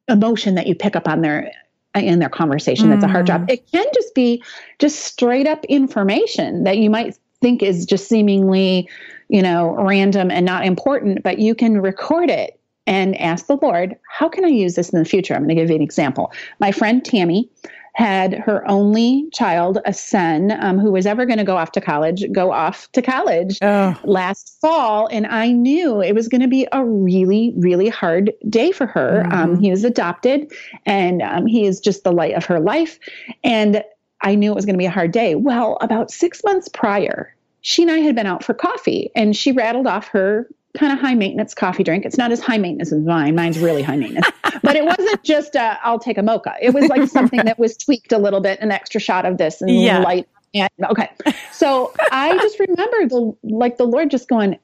emotion 0.07 0.55
that 0.55 0.65
you 0.65 0.73
pick 0.73 0.95
up 0.95 1.07
on 1.07 1.21
their 1.21 1.51
in 1.93 2.17
their 2.17 2.29
conversation 2.29 2.89
that's 2.89 3.03
a 3.03 3.07
heart 3.07 3.27
drop. 3.27 3.41
Mm. 3.41 3.51
It 3.51 3.71
can 3.71 3.85
just 3.93 4.15
be 4.15 4.43
just 4.79 5.01
straight 5.01 5.45
up 5.45 5.63
information 5.65 6.63
that 6.63 6.79
you 6.79 6.89
might 6.89 7.15
think 7.41 7.61
is 7.61 7.85
just 7.85 8.09
seemingly, 8.09 8.89
you 9.29 9.43
know, 9.43 9.75
random 9.75 10.31
and 10.31 10.47
not 10.47 10.65
important, 10.65 11.21
but 11.21 11.37
you 11.37 11.53
can 11.53 11.79
record 11.79 12.31
it 12.31 12.59
and 12.87 13.19
ask 13.19 13.47
the 13.47 13.57
Lord, 13.57 13.95
how 14.09 14.29
can 14.29 14.45
I 14.45 14.49
use 14.49 14.75
this 14.75 14.89
in 14.89 14.99
the 14.99 15.05
future? 15.05 15.33
I'm 15.33 15.43
going 15.43 15.49
to 15.49 15.55
give 15.55 15.69
you 15.69 15.75
an 15.75 15.81
example. 15.81 16.31
My 16.59 16.71
friend 16.71 17.03
Tammy 17.03 17.49
had 17.95 18.33
her 18.33 18.69
only 18.69 19.27
child, 19.31 19.79
a 19.85 19.93
son, 19.93 20.51
um, 20.59 20.77
who 20.77 20.91
was 20.91 21.05
ever 21.05 21.25
going 21.25 21.37
to 21.37 21.45
go 21.45 21.55
off 21.55 21.71
to 21.71 21.79
college, 21.79 22.25
go 22.33 22.51
off 22.51 22.91
to 22.91 23.01
college 23.01 23.57
oh. 23.61 23.97
last 24.03 24.57
fall. 24.59 25.07
And 25.07 25.25
I 25.27 25.51
knew 25.51 26.01
it 26.01 26.13
was 26.13 26.27
going 26.27 26.41
to 26.41 26.47
be 26.47 26.67
a 26.73 26.83
really, 26.83 27.53
really 27.55 27.87
hard 27.87 28.33
day 28.49 28.73
for 28.73 28.85
her. 28.85 29.23
Mm-hmm. 29.23 29.31
Um, 29.31 29.59
he 29.59 29.71
was 29.71 29.85
adopted 29.85 30.51
and 30.85 31.21
um, 31.21 31.45
he 31.45 31.65
is 31.65 31.79
just 31.79 32.03
the 32.03 32.11
light 32.11 32.33
of 32.33 32.43
her 32.45 32.59
life. 32.59 32.99
And 33.45 33.81
I 34.21 34.35
knew 34.35 34.51
it 34.51 34.55
was 34.55 34.65
going 34.65 34.75
to 34.75 34.79
be 34.79 34.85
a 34.85 34.91
hard 34.91 35.13
day. 35.13 35.35
Well, 35.35 35.77
about 35.79 36.11
six 36.11 36.43
months 36.43 36.67
prior, 36.67 37.33
she 37.61 37.81
and 37.81 37.91
I 37.91 37.99
had 37.99 38.15
been 38.15 38.27
out 38.27 38.43
for 38.43 38.53
coffee 38.53 39.09
and 39.15 39.37
she 39.37 39.53
rattled 39.53 39.87
off 39.87 40.09
her 40.09 40.49
kind 40.75 40.93
of 40.93 40.99
high 40.99 41.15
maintenance 41.15 41.53
coffee 41.53 41.83
drink. 41.83 42.05
It's 42.05 42.17
not 42.17 42.31
as 42.31 42.39
high 42.39 42.57
maintenance 42.57 42.91
as 42.91 43.01
mine. 43.01 43.35
Mine's 43.35 43.59
really 43.59 43.81
high 43.81 43.95
maintenance. 43.95 44.27
but 44.63 44.75
it 44.75 44.85
wasn't 44.85 45.23
just 45.23 45.55
i 45.55 45.77
will 45.89 45.99
take 45.99 46.17
a 46.17 46.23
mocha. 46.23 46.55
It 46.61 46.73
was 46.73 46.87
like 46.87 47.09
something 47.09 47.43
that 47.45 47.59
was 47.59 47.77
tweaked 47.77 48.11
a 48.11 48.17
little 48.17 48.41
bit, 48.41 48.59
an 48.59 48.71
extra 48.71 48.99
shot 48.99 49.25
of 49.25 49.37
this 49.37 49.61
and 49.61 49.71
yeah. 49.71 49.99
light. 49.99 50.27
And, 50.53 50.69
okay. 50.89 51.09
So 51.51 51.93
I 52.11 52.37
just 52.37 52.59
remember 52.59 53.07
the 53.07 53.35
like 53.43 53.77
the 53.77 53.85
Lord 53.85 54.09
just 54.09 54.29
going, 54.29 54.57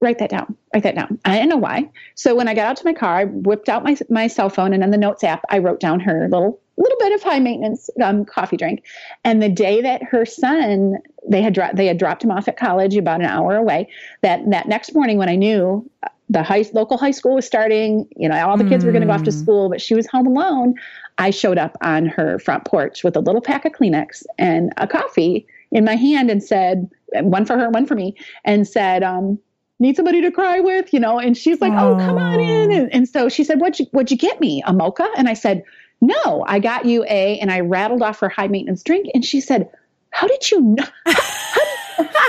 write 0.00 0.18
that 0.18 0.30
down. 0.30 0.56
Write 0.72 0.84
that 0.84 0.94
down. 0.94 1.18
I 1.24 1.34
didn't 1.34 1.48
know 1.48 1.56
why. 1.56 1.88
So 2.14 2.34
when 2.34 2.48
I 2.48 2.54
got 2.54 2.66
out 2.66 2.76
to 2.76 2.84
my 2.84 2.92
car, 2.92 3.16
I 3.16 3.24
whipped 3.24 3.68
out 3.68 3.84
my 3.84 3.96
my 4.08 4.26
cell 4.26 4.48
phone 4.48 4.72
and 4.72 4.82
in 4.82 4.90
the 4.90 4.98
notes 4.98 5.24
app, 5.24 5.44
I 5.50 5.58
wrote 5.58 5.80
down 5.80 6.00
her 6.00 6.28
little 6.28 6.60
little 6.76 6.98
bit 7.00 7.12
of 7.12 7.22
high 7.22 7.40
maintenance 7.40 7.90
um, 8.02 8.24
coffee 8.24 8.56
drink. 8.56 8.84
And 9.24 9.42
the 9.42 9.48
day 9.48 9.82
that 9.82 10.02
her 10.04 10.24
son, 10.24 10.98
they 11.28 11.42
had 11.42 11.52
dropped, 11.52 11.76
they 11.76 11.86
had 11.86 11.98
dropped 11.98 12.22
him 12.22 12.30
off 12.30 12.46
at 12.46 12.56
college 12.56 12.96
about 12.96 13.20
an 13.20 13.26
hour 13.26 13.56
away. 13.56 13.88
That 14.22 14.48
that 14.50 14.68
next 14.68 14.94
morning, 14.94 15.18
when 15.18 15.28
I 15.28 15.36
knew 15.36 15.88
the 16.30 16.42
high 16.42 16.64
local 16.72 16.98
high 16.98 17.10
school 17.10 17.34
was 17.34 17.46
starting, 17.46 18.06
you 18.16 18.28
know, 18.28 18.48
all 18.48 18.56
the 18.56 18.68
kids 18.68 18.84
mm. 18.84 18.86
were 18.86 18.92
going 18.92 19.02
to 19.02 19.06
go 19.06 19.14
off 19.14 19.24
to 19.24 19.30
hmm. 19.30 19.38
school, 19.38 19.68
but 19.70 19.80
she 19.80 19.94
was 19.94 20.06
home 20.06 20.26
alone. 20.26 20.74
I 21.16 21.30
showed 21.30 21.58
up 21.58 21.76
on 21.80 22.06
her 22.06 22.38
front 22.38 22.64
porch 22.64 23.02
with 23.02 23.16
a 23.16 23.20
little 23.20 23.40
pack 23.40 23.64
of 23.64 23.72
Kleenex 23.72 24.24
and 24.36 24.72
a 24.76 24.86
coffee 24.86 25.46
in 25.72 25.84
my 25.84 25.96
hand 25.96 26.30
and 26.30 26.42
said, 26.42 26.90
one 27.14 27.44
for 27.44 27.58
her, 27.58 27.70
one 27.70 27.86
for 27.86 27.94
me, 27.94 28.14
and 28.44 28.68
said, 28.68 29.02
um, 29.02 29.38
need 29.78 29.96
somebody 29.96 30.20
to 30.22 30.30
cry 30.30 30.60
with, 30.60 30.92
you 30.92 31.00
know, 31.00 31.18
and 31.18 31.36
she's 31.36 31.60
like, 31.60 31.72
oh, 31.72 31.94
oh 31.94 31.96
come 31.98 32.18
on 32.18 32.40
in. 32.40 32.72
And, 32.72 32.92
and, 32.92 33.08
so 33.08 33.28
she 33.28 33.44
said, 33.44 33.60
what'd 33.60 33.78
you, 33.78 33.86
what'd 33.92 34.10
you 34.10 34.16
get 34.16 34.40
me? 34.40 34.62
A 34.66 34.72
mocha? 34.72 35.08
And 35.16 35.28
I 35.28 35.34
said, 35.34 35.62
no, 36.00 36.44
I 36.46 36.58
got 36.58 36.84
you 36.84 37.04
a, 37.04 37.38
and 37.38 37.50
I 37.50 37.60
rattled 37.60 38.02
off 38.02 38.20
her 38.20 38.28
high 38.28 38.48
maintenance 38.48 38.82
drink. 38.82 39.08
And 39.14 39.24
she 39.24 39.40
said, 39.40 39.70
How 40.10 40.26
did 40.26 40.50
you 40.50 40.60
know? 40.60 40.86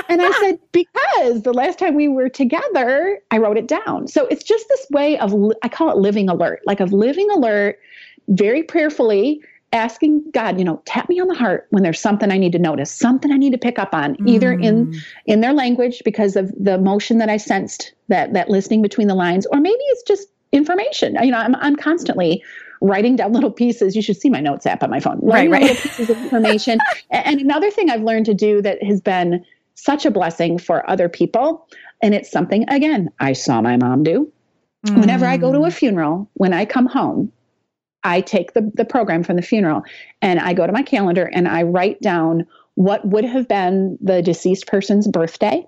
and 0.09 0.21
I 0.21 0.31
said, 0.41 0.59
Because 0.71 1.43
the 1.43 1.53
last 1.53 1.77
time 1.77 1.95
we 1.95 2.07
were 2.07 2.29
together, 2.29 3.19
I 3.31 3.37
wrote 3.37 3.57
it 3.57 3.67
down. 3.67 4.07
So 4.07 4.25
it's 4.27 4.43
just 4.43 4.67
this 4.69 4.87
way 4.89 5.19
of, 5.19 5.33
I 5.61 5.69
call 5.69 5.91
it 5.91 5.97
living 5.97 6.29
alert, 6.29 6.61
like 6.65 6.79
of 6.79 6.93
living 6.93 7.29
alert 7.31 7.79
very 8.27 8.63
prayerfully 8.63 9.41
asking 9.71 10.23
God, 10.31 10.57
you 10.57 10.65
know, 10.65 10.81
tap 10.85 11.09
me 11.09 11.19
on 11.19 11.27
the 11.27 11.35
heart 11.35 11.67
when 11.69 11.83
there's 11.83 11.99
something 11.99 12.31
I 12.31 12.37
need 12.37 12.51
to 12.53 12.59
notice, 12.59 12.91
something 12.91 13.31
I 13.31 13.37
need 13.37 13.51
to 13.51 13.57
pick 13.57 13.77
up 13.77 13.93
on, 13.93 14.15
either 14.27 14.55
mm. 14.55 14.63
in 14.63 15.01
in 15.25 15.41
their 15.41 15.53
language 15.53 16.01
because 16.03 16.35
of 16.35 16.51
the 16.59 16.73
emotion 16.73 17.17
that 17.19 17.29
I 17.29 17.37
sensed 17.37 17.93
that 18.07 18.33
that 18.33 18.49
listening 18.49 18.81
between 18.81 19.07
the 19.07 19.15
lines, 19.15 19.45
or 19.47 19.59
maybe 19.59 19.81
it's 19.89 20.03
just 20.03 20.27
information. 20.51 21.15
You 21.21 21.31
know, 21.31 21.37
I'm 21.37 21.55
I'm 21.55 21.75
constantly 21.75 22.43
writing 22.81 23.15
down 23.15 23.33
little 23.33 23.51
pieces. 23.51 23.95
You 23.95 24.01
should 24.01 24.17
see 24.17 24.29
my 24.29 24.39
notes 24.39 24.65
app 24.65 24.83
on 24.83 24.89
my 24.89 24.99
phone. 24.99 25.19
Right, 25.21 25.49
right. 25.49 25.77
pieces 25.77 26.09
of 26.09 26.17
information. 26.17 26.79
and 27.11 27.39
another 27.39 27.69
thing 27.69 27.89
I've 27.89 28.03
learned 28.03 28.25
to 28.27 28.33
do 28.33 28.61
that 28.61 28.81
has 28.83 29.01
been 29.01 29.45
such 29.75 30.05
a 30.05 30.11
blessing 30.11 30.57
for 30.57 30.89
other 30.89 31.09
people, 31.09 31.67
and 32.01 32.13
it's 32.13 32.31
something 32.31 32.67
again 32.69 33.09
I 33.19 33.33
saw 33.33 33.61
my 33.61 33.77
mom 33.77 34.03
do. 34.03 34.31
Mm. 34.87 35.01
Whenever 35.01 35.25
I 35.25 35.37
go 35.37 35.51
to 35.51 35.59
a 35.65 35.69
mm. 35.69 35.73
funeral, 35.73 36.29
when 36.35 36.53
I 36.53 36.65
come 36.65 36.85
home, 36.85 37.31
I 38.03 38.21
take 38.21 38.53
the, 38.53 38.71
the 38.75 38.85
program 38.85 39.23
from 39.23 39.35
the 39.35 39.41
funeral 39.41 39.83
and 40.21 40.39
I 40.39 40.53
go 40.53 40.65
to 40.65 40.73
my 40.73 40.83
calendar 40.83 41.29
and 41.31 41.47
I 41.47 41.63
write 41.63 42.01
down 42.01 42.47
what 42.75 43.05
would 43.05 43.25
have 43.25 43.47
been 43.47 43.97
the 44.01 44.21
deceased 44.21 44.67
person's 44.67 45.07
birthday 45.07 45.67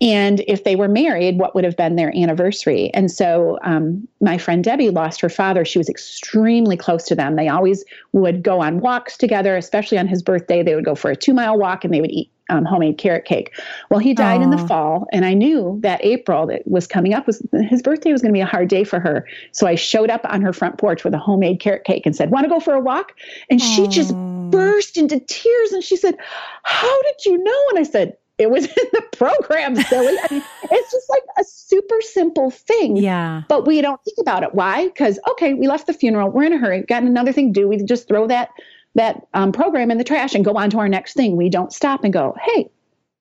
and 0.00 0.40
if 0.46 0.64
they 0.64 0.76
were 0.76 0.88
married, 0.88 1.38
what 1.38 1.54
would 1.54 1.64
have 1.64 1.76
been 1.76 1.96
their 1.96 2.14
anniversary? 2.16 2.90
And 2.94 3.10
so 3.10 3.58
um, 3.62 4.06
my 4.20 4.38
friend 4.38 4.62
Debbie 4.64 4.90
lost 4.90 5.20
her 5.20 5.28
father. 5.28 5.64
She 5.64 5.78
was 5.78 5.88
extremely 5.88 6.76
close 6.76 7.04
to 7.04 7.14
them. 7.14 7.36
They 7.36 7.48
always 7.48 7.84
would 8.12 8.42
go 8.42 8.60
on 8.60 8.80
walks 8.80 9.16
together, 9.16 9.56
especially 9.56 9.98
on 9.98 10.08
his 10.08 10.22
birthday. 10.22 10.62
They 10.62 10.74
would 10.74 10.84
go 10.84 10.94
for 10.94 11.10
a 11.10 11.16
two 11.16 11.34
mile 11.34 11.58
walk 11.58 11.84
and 11.84 11.92
they 11.92 12.00
would 12.00 12.10
eat 12.10 12.30
um, 12.48 12.64
homemade 12.64 12.98
carrot 12.98 13.24
cake. 13.24 13.58
Well, 13.90 14.00
he 14.00 14.14
died 14.14 14.40
Aww. 14.40 14.44
in 14.44 14.50
the 14.50 14.58
fall, 14.58 15.06
and 15.12 15.24
I 15.24 15.34
knew 15.34 15.78
that 15.82 16.04
April 16.04 16.46
that 16.46 16.66
was 16.66 16.86
coming 16.86 17.14
up 17.14 17.26
was 17.26 17.42
his 17.68 17.82
birthday 17.82 18.12
was 18.12 18.22
going 18.22 18.32
to 18.32 18.36
be 18.36 18.40
a 18.42 18.46
hard 18.46 18.68
day 18.68 18.84
for 18.84 19.00
her. 19.00 19.26
So 19.52 19.66
I 19.66 19.74
showed 19.74 20.10
up 20.10 20.22
on 20.24 20.42
her 20.42 20.52
front 20.52 20.78
porch 20.78 21.04
with 21.04 21.14
a 21.14 21.18
homemade 21.18 21.60
carrot 21.60 21.84
cake 21.84 22.06
and 22.06 22.14
said, 22.14 22.30
"Want 22.30 22.44
to 22.44 22.50
go 22.50 22.60
for 22.60 22.74
a 22.74 22.80
walk?" 22.80 23.12
And 23.50 23.60
Aww. 23.60 23.76
she 23.76 23.88
just 23.88 24.14
burst 24.50 24.98
into 24.98 25.18
tears 25.18 25.72
and 25.72 25.82
she 25.82 25.96
said, 25.96 26.16
"How 26.62 27.02
did 27.02 27.24
you 27.26 27.42
know?" 27.42 27.62
And 27.70 27.78
I 27.78 27.84
said, 27.84 28.16
it 28.38 28.50
was 28.50 28.64
in 28.66 28.86
the 28.92 29.04
program, 29.16 29.76
silly. 29.76 30.16
I 30.18 30.34
mean, 30.34 30.42
it's 30.62 30.92
just 30.92 31.10
like 31.10 31.22
a 31.38 31.44
super 31.44 32.00
simple 32.00 32.50
thing. 32.50 32.96
Yeah. 32.96 33.42
But 33.48 33.66
we 33.66 33.80
don't 33.80 34.02
think 34.04 34.18
about 34.20 34.42
it. 34.42 34.54
Why? 34.54 34.86
Because 34.88 35.18
okay, 35.30 35.54
we 35.54 35.68
left 35.68 35.86
the 35.86 35.92
funeral. 35.92 36.30
We're 36.30 36.44
in 36.44 36.52
a 36.52 36.58
hurry. 36.58 36.82
Got 36.82 37.02
another 37.02 37.32
thing 37.32 37.52
to 37.52 37.60
do. 37.60 37.68
We 37.68 37.82
just 37.84 38.08
throw 38.08 38.26
that 38.28 38.50
that 38.94 39.26
um, 39.32 39.52
program 39.52 39.90
in 39.90 39.98
the 39.98 40.04
trash 40.04 40.34
and 40.34 40.44
go 40.44 40.52
on 40.52 40.70
to 40.70 40.78
our 40.78 40.88
next 40.88 41.14
thing. 41.14 41.36
We 41.36 41.48
don't 41.48 41.72
stop 41.72 42.04
and 42.04 42.12
go, 42.12 42.36
hey, 42.42 42.70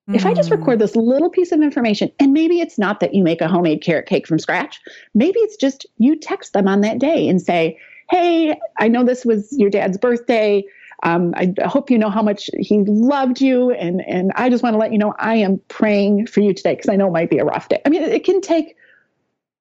mm. 0.10 0.16
if 0.16 0.26
I 0.26 0.34
just 0.34 0.52
record 0.52 0.80
this 0.80 0.98
little 0.98 1.30
piece 1.30 1.54
of 1.54 1.62
information, 1.62 2.12
and 2.20 2.34
maybe 2.34 2.60
it's 2.60 2.78
not 2.78 3.00
that 3.00 3.14
you 3.14 3.24
make 3.24 3.40
a 3.40 3.48
homemade 3.48 3.82
carrot 3.82 4.06
cake 4.06 4.28
from 4.28 4.38
scratch. 4.38 4.82
Maybe 5.14 5.40
it's 5.40 5.56
just 5.56 5.86
you 5.98 6.18
text 6.18 6.52
them 6.54 6.68
on 6.68 6.82
that 6.82 7.00
day 7.00 7.28
and 7.28 7.42
say, 7.42 7.80
hey, 8.10 8.60
I 8.78 8.90
know 8.90 9.06
this 9.06 9.24
was 9.24 9.54
your 9.58 9.70
dad's 9.70 9.98
birthday 9.98 10.66
um, 11.04 11.34
I 11.36 11.54
hope 11.66 11.90
you 11.90 11.98
know 11.98 12.10
how 12.10 12.22
much 12.22 12.50
he 12.60 12.84
loved 12.86 13.42
you, 13.42 13.72
and 13.72 14.02
and 14.08 14.32
I 14.36 14.50
just 14.50 14.64
want 14.64 14.76
to 14.76 14.78
let 14.78 14.92
you 14.92 14.98
know 14.98 15.14
I 15.18 15.36
am 15.36 15.60
praying 15.68 16.28
for 16.28 16.42
you 16.42 16.54
today 16.54 16.76
because 16.76 16.90
I 16.90 16.96
know 16.96 17.08
it 17.08 17.12
might 17.12 17.30
be 17.30 17.40
a 17.40 17.46
rough 17.46 17.70
day. 17.70 17.82
I 17.86 17.90
mean, 17.90 18.04
it 18.04 18.24
can 18.24 18.42
take 18.42 18.76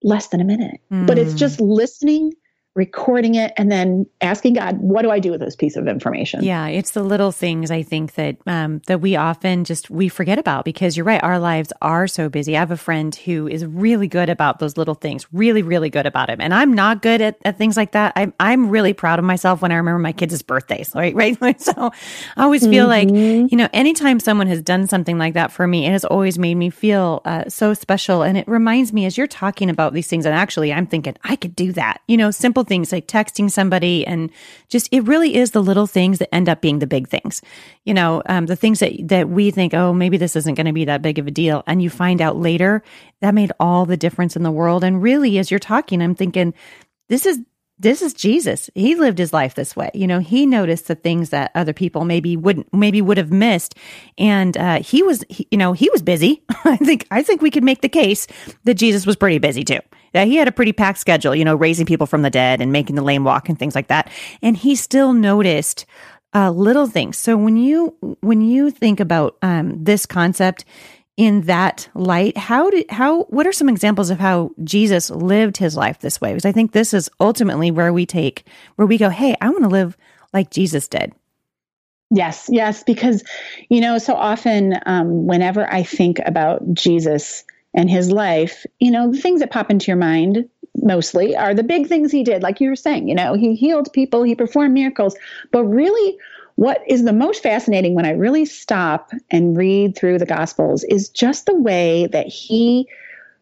less 0.02 0.28
than 0.28 0.40
a 0.40 0.44
minute, 0.44 0.80
mm. 0.92 1.06
but 1.06 1.18
it's 1.18 1.34
just 1.34 1.60
listening 1.60 2.32
recording 2.76 3.34
it 3.34 3.52
and 3.56 3.70
then 3.70 4.06
asking 4.20 4.54
God, 4.54 4.78
what 4.78 5.02
do 5.02 5.10
I 5.10 5.18
do 5.18 5.32
with 5.32 5.40
this 5.40 5.56
piece 5.56 5.76
of 5.76 5.88
information? 5.88 6.44
Yeah, 6.44 6.68
it's 6.68 6.92
the 6.92 7.02
little 7.02 7.32
things 7.32 7.70
I 7.70 7.82
think 7.82 8.14
that 8.14 8.36
um, 8.46 8.80
that 8.86 9.00
we 9.00 9.16
often 9.16 9.64
just 9.64 9.90
we 9.90 10.08
forget 10.08 10.38
about 10.38 10.64
because 10.64 10.96
you're 10.96 11.04
right, 11.04 11.22
our 11.22 11.38
lives 11.38 11.72
are 11.82 12.06
so 12.06 12.28
busy. 12.28 12.56
I 12.56 12.60
have 12.60 12.70
a 12.70 12.76
friend 12.76 13.14
who 13.14 13.48
is 13.48 13.66
really 13.66 14.06
good 14.06 14.28
about 14.28 14.60
those 14.60 14.76
little 14.76 14.94
things, 14.94 15.26
really, 15.32 15.62
really 15.62 15.90
good 15.90 16.06
about 16.06 16.30
it, 16.30 16.38
and 16.40 16.54
I'm 16.54 16.72
not 16.72 17.02
good 17.02 17.20
at, 17.20 17.38
at 17.44 17.58
things 17.58 17.76
like 17.76 17.92
that. 17.92 18.12
I'm 18.14 18.32
I'm 18.38 18.70
really 18.70 18.92
proud 18.92 19.18
of 19.18 19.24
myself 19.24 19.62
when 19.62 19.72
I 19.72 19.76
remember 19.76 19.98
my 19.98 20.12
kids' 20.12 20.40
birthdays, 20.42 20.92
right? 20.94 21.14
Right. 21.14 21.38
So 21.60 21.92
I 22.36 22.44
always 22.44 22.66
feel 22.66 22.88
mm-hmm. 22.88 23.42
like 23.42 23.50
you 23.50 23.56
know, 23.56 23.68
anytime 23.72 24.18
someone 24.18 24.46
has 24.46 24.62
done 24.62 24.86
something 24.86 25.18
like 25.18 25.34
that 25.34 25.52
for 25.52 25.66
me, 25.66 25.86
it 25.86 25.90
has 25.90 26.04
always 26.04 26.38
made 26.38 26.54
me 26.54 26.70
feel 26.70 27.20
uh, 27.24 27.48
so 27.48 27.74
special, 27.74 28.22
and 28.22 28.38
it 28.38 28.48
reminds 28.48 28.92
me 28.92 29.04
as 29.04 29.18
you're 29.18 29.26
talking 29.26 29.68
about 29.68 29.92
these 29.92 30.06
things, 30.06 30.24
and 30.24 30.34
actually, 30.34 30.72
I'm 30.72 30.86
thinking 30.86 31.16
I 31.22 31.36
could 31.36 31.54
do 31.54 31.72
that. 31.72 32.00
You 32.08 32.16
know, 32.16 32.30
simple 32.30 32.59
things 32.64 32.92
like 32.92 33.06
texting 33.06 33.50
somebody 33.50 34.06
and 34.06 34.30
just 34.68 34.88
it 34.92 35.00
really 35.04 35.34
is 35.36 35.50
the 35.50 35.62
little 35.62 35.86
things 35.86 36.18
that 36.18 36.34
end 36.34 36.48
up 36.48 36.60
being 36.60 36.78
the 36.78 36.86
big 36.86 37.08
things 37.08 37.42
you 37.84 37.94
know 37.94 38.22
um, 38.26 38.46
the 38.46 38.56
things 38.56 38.78
that 38.80 38.92
that 39.02 39.28
we 39.28 39.50
think 39.50 39.74
oh 39.74 39.92
maybe 39.92 40.16
this 40.16 40.36
isn't 40.36 40.54
going 40.54 40.66
to 40.66 40.72
be 40.72 40.84
that 40.84 41.02
big 41.02 41.18
of 41.18 41.26
a 41.26 41.30
deal 41.30 41.62
and 41.66 41.82
you 41.82 41.90
find 41.90 42.20
out 42.20 42.36
later 42.36 42.82
that 43.20 43.34
made 43.34 43.52
all 43.60 43.86
the 43.86 43.96
difference 43.96 44.36
in 44.36 44.42
the 44.42 44.50
world 44.50 44.84
and 44.84 45.02
really 45.02 45.38
as 45.38 45.50
you're 45.50 45.60
talking 45.60 46.02
i'm 46.02 46.14
thinking 46.14 46.54
this 47.08 47.26
is 47.26 47.40
this 47.80 48.02
is 48.02 48.12
Jesus. 48.12 48.68
He 48.74 48.94
lived 48.94 49.16
his 49.16 49.32
life 49.32 49.54
this 49.54 49.74
way. 49.74 49.90
You 49.94 50.06
know, 50.06 50.18
he 50.18 50.44
noticed 50.44 50.86
the 50.86 50.94
things 50.94 51.30
that 51.30 51.50
other 51.54 51.72
people 51.72 52.04
maybe 52.04 52.36
wouldn't, 52.36 52.72
maybe 52.74 53.00
would 53.00 53.16
have 53.16 53.32
missed. 53.32 53.74
And, 54.18 54.54
uh, 54.56 54.82
he 54.82 55.02
was, 55.02 55.24
he, 55.30 55.48
you 55.50 55.56
know, 55.56 55.72
he 55.72 55.88
was 55.90 56.02
busy. 56.02 56.44
I 56.64 56.76
think, 56.76 57.06
I 57.10 57.22
think 57.22 57.40
we 57.40 57.50
could 57.50 57.64
make 57.64 57.80
the 57.80 57.88
case 57.88 58.26
that 58.64 58.74
Jesus 58.74 59.06
was 59.06 59.16
pretty 59.16 59.38
busy 59.38 59.64
too. 59.64 59.80
That 60.12 60.26
he 60.26 60.36
had 60.36 60.48
a 60.48 60.52
pretty 60.52 60.72
packed 60.72 60.98
schedule, 60.98 61.34
you 61.34 61.44
know, 61.44 61.54
raising 61.54 61.86
people 61.86 62.06
from 62.06 62.22
the 62.22 62.30
dead 62.30 62.60
and 62.60 62.72
making 62.72 62.96
the 62.96 63.02
lame 63.02 63.24
walk 63.24 63.48
and 63.48 63.58
things 63.58 63.74
like 63.74 63.88
that. 63.88 64.10
And 64.42 64.56
he 64.56 64.74
still 64.74 65.12
noticed, 65.12 65.86
uh, 66.34 66.50
little 66.50 66.86
things. 66.86 67.18
So 67.18 67.36
when 67.36 67.56
you, 67.56 67.96
when 68.20 68.40
you 68.40 68.70
think 68.70 69.00
about, 69.00 69.36
um, 69.42 69.82
this 69.82 70.06
concept, 70.06 70.64
in 71.20 71.42
that 71.42 71.86
light 71.94 72.34
how 72.38 72.70
did 72.70 72.90
how 72.90 73.24
what 73.24 73.46
are 73.46 73.52
some 73.52 73.68
examples 73.68 74.08
of 74.08 74.18
how 74.18 74.50
jesus 74.64 75.10
lived 75.10 75.58
his 75.58 75.76
life 75.76 75.98
this 75.98 76.18
way 76.18 76.30
because 76.30 76.46
i 76.46 76.52
think 76.52 76.72
this 76.72 76.94
is 76.94 77.10
ultimately 77.20 77.70
where 77.70 77.92
we 77.92 78.06
take 78.06 78.46
where 78.76 78.86
we 78.86 78.96
go 78.96 79.10
hey 79.10 79.36
i 79.42 79.50
want 79.50 79.62
to 79.62 79.68
live 79.68 79.98
like 80.32 80.50
jesus 80.50 80.88
did 80.88 81.12
yes 82.10 82.48
yes 82.50 82.82
because 82.84 83.22
you 83.68 83.82
know 83.82 83.98
so 83.98 84.14
often 84.14 84.74
um, 84.86 85.26
whenever 85.26 85.70
i 85.70 85.82
think 85.82 86.18
about 86.24 86.62
jesus 86.72 87.44
and 87.74 87.90
his 87.90 88.10
life 88.10 88.66
you 88.78 88.90
know 88.90 89.10
the 89.10 89.18
things 89.18 89.40
that 89.40 89.50
pop 89.50 89.70
into 89.70 89.86
your 89.86 89.96
mind 89.96 90.48
mostly 90.82 91.36
are 91.36 91.54
the 91.54 91.62
big 91.62 91.86
things 91.86 92.12
he 92.12 92.22
did 92.22 92.42
like 92.42 92.60
you 92.60 92.68
were 92.68 92.76
saying 92.76 93.08
you 93.08 93.14
know 93.14 93.34
he 93.34 93.54
healed 93.54 93.92
people 93.92 94.22
he 94.22 94.34
performed 94.34 94.74
miracles 94.74 95.16
but 95.50 95.64
really 95.64 96.18
what 96.60 96.82
is 96.86 97.04
the 97.04 97.12
most 97.14 97.42
fascinating 97.42 97.94
when 97.94 98.04
I 98.04 98.10
really 98.10 98.44
stop 98.44 99.12
and 99.30 99.56
read 99.56 99.96
through 99.96 100.18
the 100.18 100.26
Gospels 100.26 100.84
is 100.84 101.08
just 101.08 101.46
the 101.46 101.54
way 101.54 102.06
that 102.08 102.26
he 102.26 102.86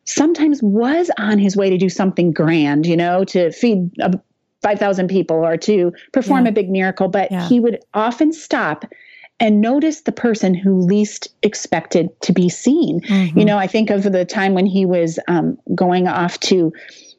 sometimes 0.05 0.63
was 0.63 1.11
on 1.19 1.37
his 1.41 1.57
way 1.57 1.69
to 1.69 1.77
do 1.77 1.89
something 1.89 2.31
grand, 2.31 2.87
you 2.87 2.97
know, 2.97 3.25
to 3.25 3.51
feed 3.51 3.91
5,000 4.63 5.09
people 5.09 5.37
or 5.37 5.57
to 5.57 5.93
perform 6.13 6.45
yeah. 6.45 6.51
a 6.51 6.53
big 6.53 6.71
miracle, 6.71 7.09
but 7.09 7.31
yeah. 7.33 7.49
he 7.49 7.59
would 7.59 7.81
often 7.93 8.33
stop 8.33 8.85
and 9.41 9.61
notice 9.61 10.03
the 10.03 10.13
person 10.13 10.55
who 10.55 10.81
least 10.81 11.29
expected 11.43 12.09
to 12.23 12.33
be 12.33 12.49
seen. 12.49 13.01
Mm-hmm. 13.01 13.39
You 13.39 13.45
know, 13.45 13.59
I 13.59 13.67
think 13.67 13.91
of 13.91 14.03
the 14.03 14.25
time 14.25 14.55
when 14.55 14.67
he 14.67 14.85
was 14.85 15.19
um, 15.29 15.59
going 15.75 16.09
off 16.09 16.41
to 16.41 16.73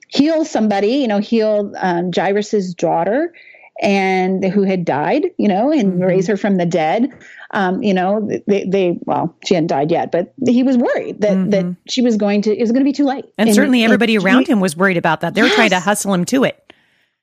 heal 0.10 0.44
somebody, 0.44 0.94
you 0.94 1.08
know, 1.08 1.20
heal 1.20 1.72
um, 1.78 2.12
Jairus's 2.14 2.74
daughter 2.74 3.34
and 3.82 4.44
who 4.44 4.64
had 4.64 4.84
died, 4.84 5.28
you 5.38 5.48
know, 5.48 5.72
and 5.72 5.94
mm-hmm. 5.94 6.04
raise 6.04 6.28
her 6.28 6.36
from 6.36 6.58
the 6.58 6.66
dead. 6.66 7.10
Um, 7.52 7.82
you 7.82 7.94
know, 7.94 8.30
they, 8.46 8.66
they, 8.66 9.00
well, 9.06 9.34
she 9.46 9.54
hadn't 9.54 9.68
died 9.68 9.90
yet, 9.90 10.12
but 10.12 10.34
he 10.46 10.62
was 10.64 10.78
worried 10.78 11.22
that 11.22 11.32
mm-hmm. 11.32 11.50
that 11.52 11.76
she 11.88 12.02
was 12.02 12.18
going 12.18 12.42
to, 12.44 12.56
it 12.56 12.60
was 12.60 12.72
going 12.72 12.82
to 12.82 12.90
be 12.90 12.92
too 12.92 13.06
late. 13.06 13.26
And, 13.38 13.48
and 13.50 13.56
certainly 13.56 13.84
everybody 13.84 14.16
and 14.16 14.26
around 14.26 14.48
he, 14.48 14.52
him 14.52 14.60
was 14.60 14.76
worried 14.76 14.98
about 14.98 15.22
that. 15.22 15.34
They 15.34 15.42
were 15.42 15.48
yes. 15.48 15.56
trying 15.56 15.70
to 15.70 15.80
hustle 15.80 16.14
him 16.14 16.26
to 16.26 16.44
it. 16.44 16.69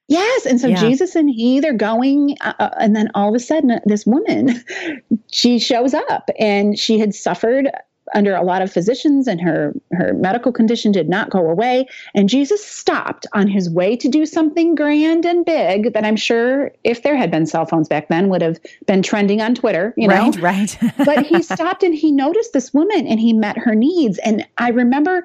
Yes, 0.08 0.46
and 0.46 0.60
so 0.60 0.68
yeah. 0.68 0.76
Jesus 0.76 1.16
and 1.16 1.28
he 1.28 1.60
they're 1.60 1.72
going, 1.72 2.36
uh, 2.40 2.52
uh 2.58 2.70
and 2.78 2.94
then 2.94 3.10
all 3.14 3.28
of 3.28 3.34
a 3.34 3.40
sudden, 3.40 3.72
uh, 3.72 3.80
this 3.84 4.06
woman, 4.06 4.62
she 5.32 5.58
shows 5.58 5.94
up, 5.94 6.30
and 6.38 6.78
she 6.78 6.98
had 6.98 7.14
suffered 7.14 7.70
under 8.14 8.34
a 8.34 8.42
lot 8.42 8.62
of 8.62 8.72
physicians 8.72 9.26
and 9.26 9.40
her 9.40 9.75
her 9.92 10.14
medical 10.14 10.52
condition 10.52 10.92
did 10.92 11.08
not 11.08 11.30
go 11.30 11.50
away 11.50 11.86
and 12.14 12.28
Jesus 12.28 12.64
stopped 12.64 13.26
on 13.32 13.48
his 13.48 13.68
way 13.68 13.96
to 13.96 14.08
do 14.08 14.25
something 14.26 14.75
grand 14.75 15.25
and 15.25 15.44
big 15.44 15.92
that 15.92 16.04
I'm 16.04 16.16
sure 16.16 16.70
if 16.84 17.02
there 17.02 17.16
had 17.16 17.30
been 17.30 17.46
cell 17.46 17.66
phones 17.66 17.88
back 17.88 18.08
then 18.08 18.28
would 18.28 18.42
have 18.42 18.58
been 18.86 19.02
trending 19.02 19.40
on 19.40 19.54
Twitter 19.54 19.92
you 19.96 20.06
know 20.06 20.30
right 20.30 20.36
right 20.36 20.78
but 21.04 21.26
he 21.26 21.42
stopped 21.42 21.82
and 21.82 21.94
he 21.94 22.12
noticed 22.12 22.52
this 22.52 22.72
woman 22.72 23.06
and 23.06 23.18
he 23.18 23.32
met 23.32 23.58
her 23.58 23.75
needs 23.75 24.18
and 24.18 24.46
I 24.56 24.68
remember 24.68 25.25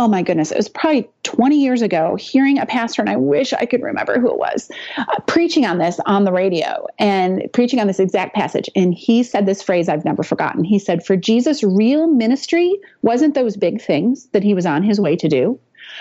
oh 0.00 0.08
my 0.08 0.22
goodness, 0.22 0.50
it 0.50 0.56
was 0.56 0.68
probably 0.70 1.06
20 1.24 1.60
years 1.60 1.82
ago, 1.82 2.16
hearing 2.16 2.58
a 2.58 2.64
pastor, 2.64 3.02
and 3.02 3.10
I 3.10 3.16
wish 3.16 3.52
I 3.52 3.66
could 3.66 3.82
remember 3.82 4.18
who 4.18 4.30
it 4.30 4.38
was, 4.38 4.70
uh, 4.96 5.20
preaching 5.26 5.66
on 5.66 5.76
this 5.76 6.00
on 6.06 6.24
the 6.24 6.32
radio 6.32 6.86
and 6.98 7.42
preaching 7.52 7.80
on 7.80 7.86
this 7.86 8.00
exact 8.00 8.34
passage. 8.34 8.70
And 8.74 8.94
he 8.94 9.22
said 9.22 9.44
this 9.44 9.62
phrase 9.62 9.90
I've 9.90 10.06
never 10.06 10.22
forgotten. 10.22 10.64
He 10.64 10.78
said, 10.78 11.04
For 11.04 11.16
Jesus, 11.16 11.62
real 11.62 12.06
ministry 12.06 12.74
wasn't 13.02 13.34
those 13.34 13.58
big 13.58 13.78
things 13.82 14.26
that 14.28 14.42
he 14.42 14.54
was 14.54 14.64
on 14.64 14.82
his 14.82 14.98
way 14.98 15.16
to 15.16 15.28
do. 15.28 15.60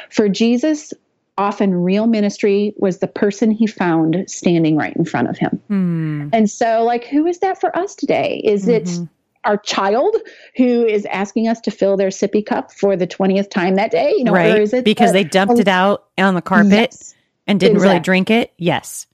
For 0.10 0.29
Jesus, 0.29 0.94
often 1.38 1.75
real 1.75 2.08
ministry 2.08 2.74
was 2.77 3.00
the 3.00 3.08
person 3.08 3.51
he 3.51 3.68
found 3.68 4.24
standing 4.27 4.77
right 4.77 4.96
in 4.96 5.03
front 5.03 5.29
of 5.29 5.38
him. 5.38 5.62
Mm. 5.70 6.29
And 6.32 6.50
so, 6.50 6.86
like, 6.86 7.03
who 7.03 7.25
is 7.25 7.39
that 7.39 7.60
for 7.60 7.77
us 7.77 7.96
today? 7.96 8.41
Is 8.46 8.65
mm-hmm. 8.65 9.03
it 9.03 9.10
our 9.46 9.58
child 9.58 10.15
who 10.55 10.86
is 10.86 11.05
asking 11.05 11.48
us 11.48 11.60
to 11.62 11.72
fill 11.72 11.98
their 11.98 12.10
sippy 12.10 12.46
cup 12.46 12.72
for 12.72 12.96
the 12.96 13.08
20th 13.08 13.50
time 13.50 13.75
that 13.75 13.91
day 13.91 14.13
you 14.17 14.24
know 14.24 14.34
right. 14.34 14.58
or 14.58 14.62
is 14.62 14.74
it 14.74 14.84
because 14.84 15.12
the, 15.12 15.24
they 15.24 15.24
dumped 15.24 15.60
it 15.60 15.67
out 15.67 16.08
on 16.17 16.36
the 16.36 16.41
carpet 16.41 16.72
yes, 16.72 17.15
and 17.48 17.60
didn't 17.60 17.77
exactly. 17.77 17.89
really 17.89 18.03
drink 18.03 18.29
it 18.29 18.53
yes 18.58 19.08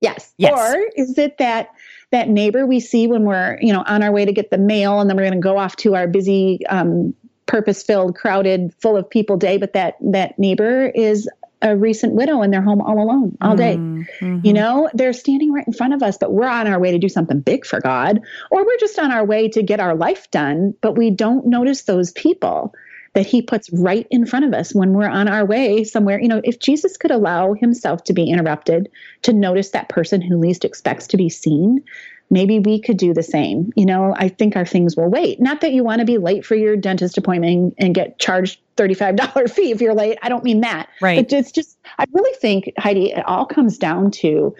yes 0.00 0.32
yes 0.36 0.52
or 0.52 0.80
is 0.96 1.16
it 1.18 1.38
that 1.38 1.70
that 2.10 2.28
neighbor 2.28 2.66
we 2.66 2.80
see 2.80 3.06
when 3.06 3.24
we're 3.24 3.58
you 3.60 3.72
know 3.72 3.82
on 3.86 4.02
our 4.02 4.12
way 4.12 4.24
to 4.24 4.32
get 4.32 4.50
the 4.50 4.58
mail 4.58 5.00
and 5.00 5.08
then 5.08 5.16
we're 5.16 5.22
going 5.22 5.32
to 5.32 5.40
go 5.40 5.56
off 5.56 5.76
to 5.76 5.94
our 5.94 6.06
busy 6.06 6.64
um, 6.66 7.14
purpose 7.46 7.82
filled 7.82 8.14
crowded 8.14 8.72
full 8.80 8.96
of 8.96 9.08
people 9.08 9.36
day 9.36 9.56
but 9.56 9.72
that 9.72 9.96
that 10.00 10.38
neighbor 10.38 10.86
is 10.88 11.28
a 11.62 11.76
recent 11.76 12.14
widow 12.14 12.42
in 12.42 12.50
their 12.50 12.62
home 12.62 12.80
all 12.80 13.02
alone 13.02 13.36
all 13.40 13.56
day. 13.56 13.76
Mm-hmm. 13.76 14.40
You 14.44 14.52
know, 14.52 14.88
they're 14.94 15.12
standing 15.12 15.52
right 15.52 15.66
in 15.66 15.72
front 15.72 15.94
of 15.94 16.02
us, 16.02 16.16
but 16.18 16.32
we're 16.32 16.48
on 16.48 16.66
our 16.66 16.80
way 16.80 16.90
to 16.90 16.98
do 16.98 17.08
something 17.08 17.40
big 17.40 17.66
for 17.66 17.80
God, 17.80 18.20
or 18.50 18.64
we're 18.64 18.78
just 18.78 18.98
on 18.98 19.12
our 19.12 19.24
way 19.24 19.48
to 19.48 19.62
get 19.62 19.80
our 19.80 19.94
life 19.94 20.30
done, 20.30 20.74
but 20.80 20.96
we 20.96 21.10
don't 21.10 21.46
notice 21.46 21.82
those 21.82 22.12
people 22.12 22.74
that 23.12 23.26
he 23.26 23.42
puts 23.42 23.70
right 23.72 24.06
in 24.10 24.24
front 24.24 24.44
of 24.44 24.54
us 24.54 24.74
when 24.74 24.92
we're 24.92 25.08
on 25.08 25.28
our 25.28 25.44
way 25.44 25.82
somewhere. 25.84 26.20
You 26.20 26.28
know, 26.28 26.40
if 26.44 26.60
Jesus 26.60 26.96
could 26.96 27.10
allow 27.10 27.54
himself 27.54 28.04
to 28.04 28.12
be 28.12 28.30
interrupted 28.30 28.88
to 29.22 29.32
notice 29.32 29.70
that 29.70 29.88
person 29.88 30.22
who 30.22 30.38
least 30.38 30.64
expects 30.64 31.08
to 31.08 31.16
be 31.16 31.28
seen, 31.28 31.82
maybe 32.30 32.60
we 32.60 32.80
could 32.80 32.96
do 32.96 33.12
the 33.12 33.22
same. 33.22 33.72
You 33.76 33.86
know, 33.86 34.14
I 34.16 34.28
think 34.28 34.56
our 34.56 34.64
things 34.64 34.96
will 34.96 35.08
wait. 35.08 35.40
Not 35.40 35.60
that 35.60 35.72
you 35.72 35.82
want 35.82 35.98
to 35.98 36.04
be 36.04 36.18
late 36.18 36.44
for 36.44 36.54
your 36.54 36.76
dentist 36.76 37.18
appointment 37.18 37.74
and 37.78 37.94
get 37.94 38.18
charged 38.18 38.60
$35 38.76 39.50
fee 39.54 39.72
if 39.72 39.80
you're 39.80 39.94
late. 39.94 40.18
I 40.22 40.28
don't 40.28 40.44
mean 40.44 40.60
that. 40.60 40.88
Right. 41.00 41.16
But 41.28 41.36
it's 41.36 41.52
just, 41.52 41.76
I 41.98 42.04
really 42.12 42.36
think, 42.38 42.72
Heidi, 42.78 43.12
it 43.12 43.26
all 43.26 43.46
comes 43.46 43.78
down 43.78 44.12
to 44.12 44.54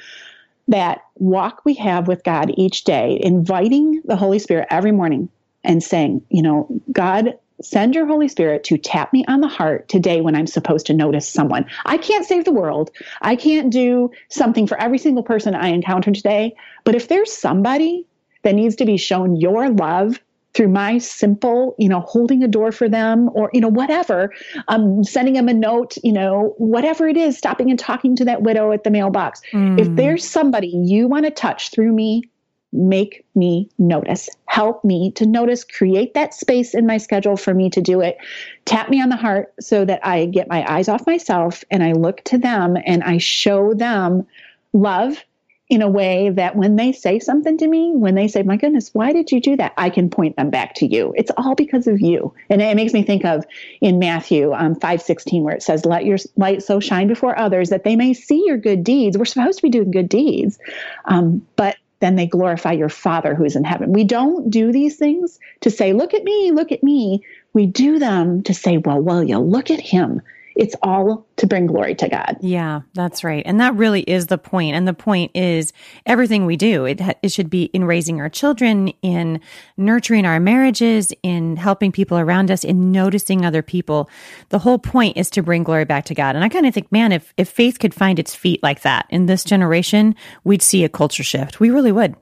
that 0.69 1.03
walk 1.17 1.63
we 1.65 1.75
have 1.75 2.09
with 2.09 2.25
God 2.25 2.53
each 2.57 2.85
day, 2.85 3.19
inviting 3.23 4.03
the 4.05 4.17
Holy 4.17 4.39
Spirit 4.39 4.69
every 4.71 4.93
morning 4.93 5.29
and 5.65 5.83
saying, 5.83 6.23
you 6.29 6.43
know, 6.43 6.69
God, 6.93 7.39
send 7.63 7.95
your 7.95 8.07
Holy 8.07 8.29
Spirit 8.29 8.65
to 8.65 8.79
tap 8.79 9.13
me 9.13 9.25
on 9.29 9.41
the 9.41 9.49
heart 9.49 9.89
today 9.89 10.21
when 10.21 10.35
I'm 10.35 10.47
supposed 10.47 10.87
to 10.87 10.95
notice 10.95 11.29
someone. 11.29 11.67
I 11.85 11.99
can't 11.99 12.27
save 12.27 12.45
the 12.45 12.53
world. 12.53 12.91
I 13.23 13.37
can't 13.37 13.71
do 13.71 14.11
something 14.29 14.67
for 14.67 14.81
every 14.81 14.99
single 14.99 15.23
person 15.23 15.55
I 15.55 15.69
encounter 15.69 16.13
today. 16.13 16.55
But 16.85 16.95
if 16.95 17.09
there's 17.09 17.33
somebody 17.33 18.07
that 18.43 18.55
needs 18.55 18.77
to 18.77 18.85
be 18.85 18.97
shown 18.97 19.37
your 19.37 19.69
love 19.69 20.21
through 20.55 20.69
my 20.69 20.99
simple, 20.99 21.77
you 21.79 21.89
know, 21.89 22.01
holding 22.01 22.43
a 22.43 22.49
door 22.49 22.73
for 22.73 22.89
them 22.89 23.31
or, 23.35 23.51
you 23.53 23.61
know, 23.61 23.69
whatever, 23.69 24.33
um, 24.69 25.05
sending 25.05 25.35
them 25.35 25.49
a 25.49 25.55
note, 25.55 25.97
you 26.03 26.13
know, 26.13 26.55
whatever 26.59 27.07
it 27.07 27.17
is, 27.17 27.39
stopping 27.39 27.71
and 27.71 27.79
talking 27.79 28.17
to 28.17 28.25
that 28.25 28.43
widow 28.43 28.73
at 28.73 28.83
the 28.83 28.91
mailbox. 28.91 29.41
Mm. 29.53 29.79
If 29.79 29.95
there's 29.95 30.29
somebody 30.29 30.69
you 30.69 31.07
want 31.07 31.25
to 31.25 31.31
touch 31.31 31.71
through 31.71 31.93
me, 31.93 32.25
make 32.73 33.25
me 33.35 33.69
notice. 33.79 34.29
Help 34.47 34.85
me 34.85 35.11
to 35.13 35.27
notice, 35.27 35.65
create 35.65 36.15
that 36.15 36.35
space 36.35 36.75
in 36.75 36.87
my 36.87 36.99
schedule 36.99 37.37
for 37.37 37.53
me 37.53 37.71
to 37.71 37.81
do 37.81 38.01
it. 38.01 38.17
Tap 38.65 38.89
me 38.89 39.03
on 39.03 39.09
the 39.09 39.17
heart 39.17 39.53
so 39.61 39.85
that 39.85 40.07
I 40.07 40.27
get 40.27 40.49
my 40.49 40.65
eyes 40.71 40.89
off 40.89 41.07
myself 41.07 41.65
and 41.71 41.83
I 41.83 41.93
look 41.93 42.23
to 42.25 42.39
them 42.39 42.77
and 42.85 43.03
I 43.03 43.19
show 43.19 43.75
them 43.75 44.27
love 44.73 45.25
in 45.71 45.83
a 45.83 45.89
way 45.89 46.31
that 46.31 46.57
when 46.57 46.75
they 46.75 46.91
say 46.91 47.21
something 47.21 47.57
to 47.57 47.67
me, 47.67 47.93
when 47.95 48.17
they 48.17 48.27
say, 48.27 48.43
My 48.43 48.57
goodness, 48.57 48.91
why 48.93 49.13
did 49.13 49.31
you 49.31 49.41
do 49.41 49.57
that? 49.57 49.73
I 49.77 49.89
can 49.89 50.11
point 50.11 50.35
them 50.35 50.51
back 50.51 50.75
to 50.77 50.87
you. 50.87 51.15
It's 51.17 51.31
all 51.37 51.55
because 51.55 51.87
of 51.87 52.01
you. 52.01 52.35
And 52.51 52.61
it 52.61 52.75
makes 52.75 52.93
me 52.93 53.05
think 53.05 53.25
of 53.25 53.45
in 53.81 54.01
Matthew 54.01 54.53
um, 54.53 54.75
5 54.75 55.01
16, 55.01 55.45
where 55.45 55.55
it 55.55 55.63
says, 55.63 55.85
Let 55.85 56.05
your 56.05 56.19
light 56.37 56.65
so 56.65 56.81
shine 56.81 57.07
before 57.07 57.39
others 57.39 57.71
that 57.71 57.85
they 57.85 57.95
may 57.95 58.15
see 58.15 58.43
your 58.47 58.57
good 58.57 58.83
deeds. 58.83 59.17
We're 59.17 59.25
supposed 59.25 59.59
to 59.59 59.63
be 59.63 59.71
doing 59.71 59.93
good 59.93 60.09
deeds. 60.09 60.59
Um, 61.05 61.47
but 61.55 61.77
then 62.01 62.17
they 62.17 62.27
glorify 62.27 62.73
your 62.73 62.89
Father 62.89 63.35
who 63.35 63.45
is 63.45 63.57
in 63.57 63.65
heaven. 63.65 63.93
We 63.93 64.05
don't 64.05 64.51
do 64.51 64.73
these 64.73 64.97
things 64.97 65.39
to 65.61 65.71
say, 65.71 65.93
Look 65.93 66.15
at 66.15 66.25
me, 66.25 66.51
look 66.51 66.73
at 66.73 66.83
me. 66.83 67.25
We 67.53 67.67
do 67.67 67.99
them 67.99 68.43
to 68.45 68.55
say, 68.55 68.79
Well, 68.79 69.01
will 69.01 69.23
you 69.23 69.39
look 69.39 69.71
at 69.71 69.81
him? 69.81 70.23
It's 70.57 70.75
all 70.83 71.27
to 71.37 71.47
bring 71.47 71.67
glory 71.67 71.95
to 71.95 72.09
God. 72.09 72.37
Yeah, 72.41 72.81
that's 72.95 73.25
right. 73.25 73.43
And 73.47 73.61
that 73.61 73.75
really 73.75 74.03
is 74.03 74.27
the 74.27 74.39
point. 74.39 74.75
And 74.77 74.87
the 74.87 74.95
point 74.95 75.31
is 75.35 75.73
everything 76.07 76.47
we 76.47 76.57
do, 76.57 76.85
it, 76.85 77.01
it 77.23 77.33
should 77.33 77.51
be 77.51 77.65
in 77.65 77.85
raising 77.85 78.21
our 78.21 78.29
children, 78.29 78.89
in 79.03 79.41
nurturing 79.77 80.27
our 80.27 80.41
marriages, 80.41 81.13
in 81.23 81.57
helping 81.57 81.93
people 81.93 82.19
around 82.19 82.51
us, 82.51 82.65
in 82.65 82.93
noticing 82.93 83.45
other 83.45 83.63
people. 83.63 84.11
The 84.51 84.59
whole 84.59 84.79
point 84.79 85.17
is 85.17 85.31
to 85.31 85.43
bring 85.43 85.63
glory 85.63 85.85
back 85.85 86.05
to 86.07 86.15
God. 86.15 86.35
And 86.35 86.45
I 86.45 86.49
kind 86.49 86.67
of 86.67 86.75
think, 86.75 86.91
man, 86.93 87.13
if, 87.13 87.33
if 87.37 87.49
faith 87.49 87.79
could 87.79 87.95
find 87.95 88.19
its 88.19 88.35
feet 88.35 88.63
like 88.63 88.83
that 88.83 89.07
in 89.09 89.27
this 89.27 89.45
generation, 89.45 90.15
we'd 90.45 90.63
see 90.63 90.85
a 90.85 90.89
culture 90.89 91.23
shift. 91.23 91.61
We 91.61 91.71
really 91.71 91.93
would. 91.93 92.17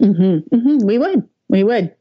Mm-hmm, 0.00 0.54
mm-hmm, 0.54 0.86
we 0.86 0.98
would. 0.98 1.28
We 1.48 1.64
would. 1.64 1.94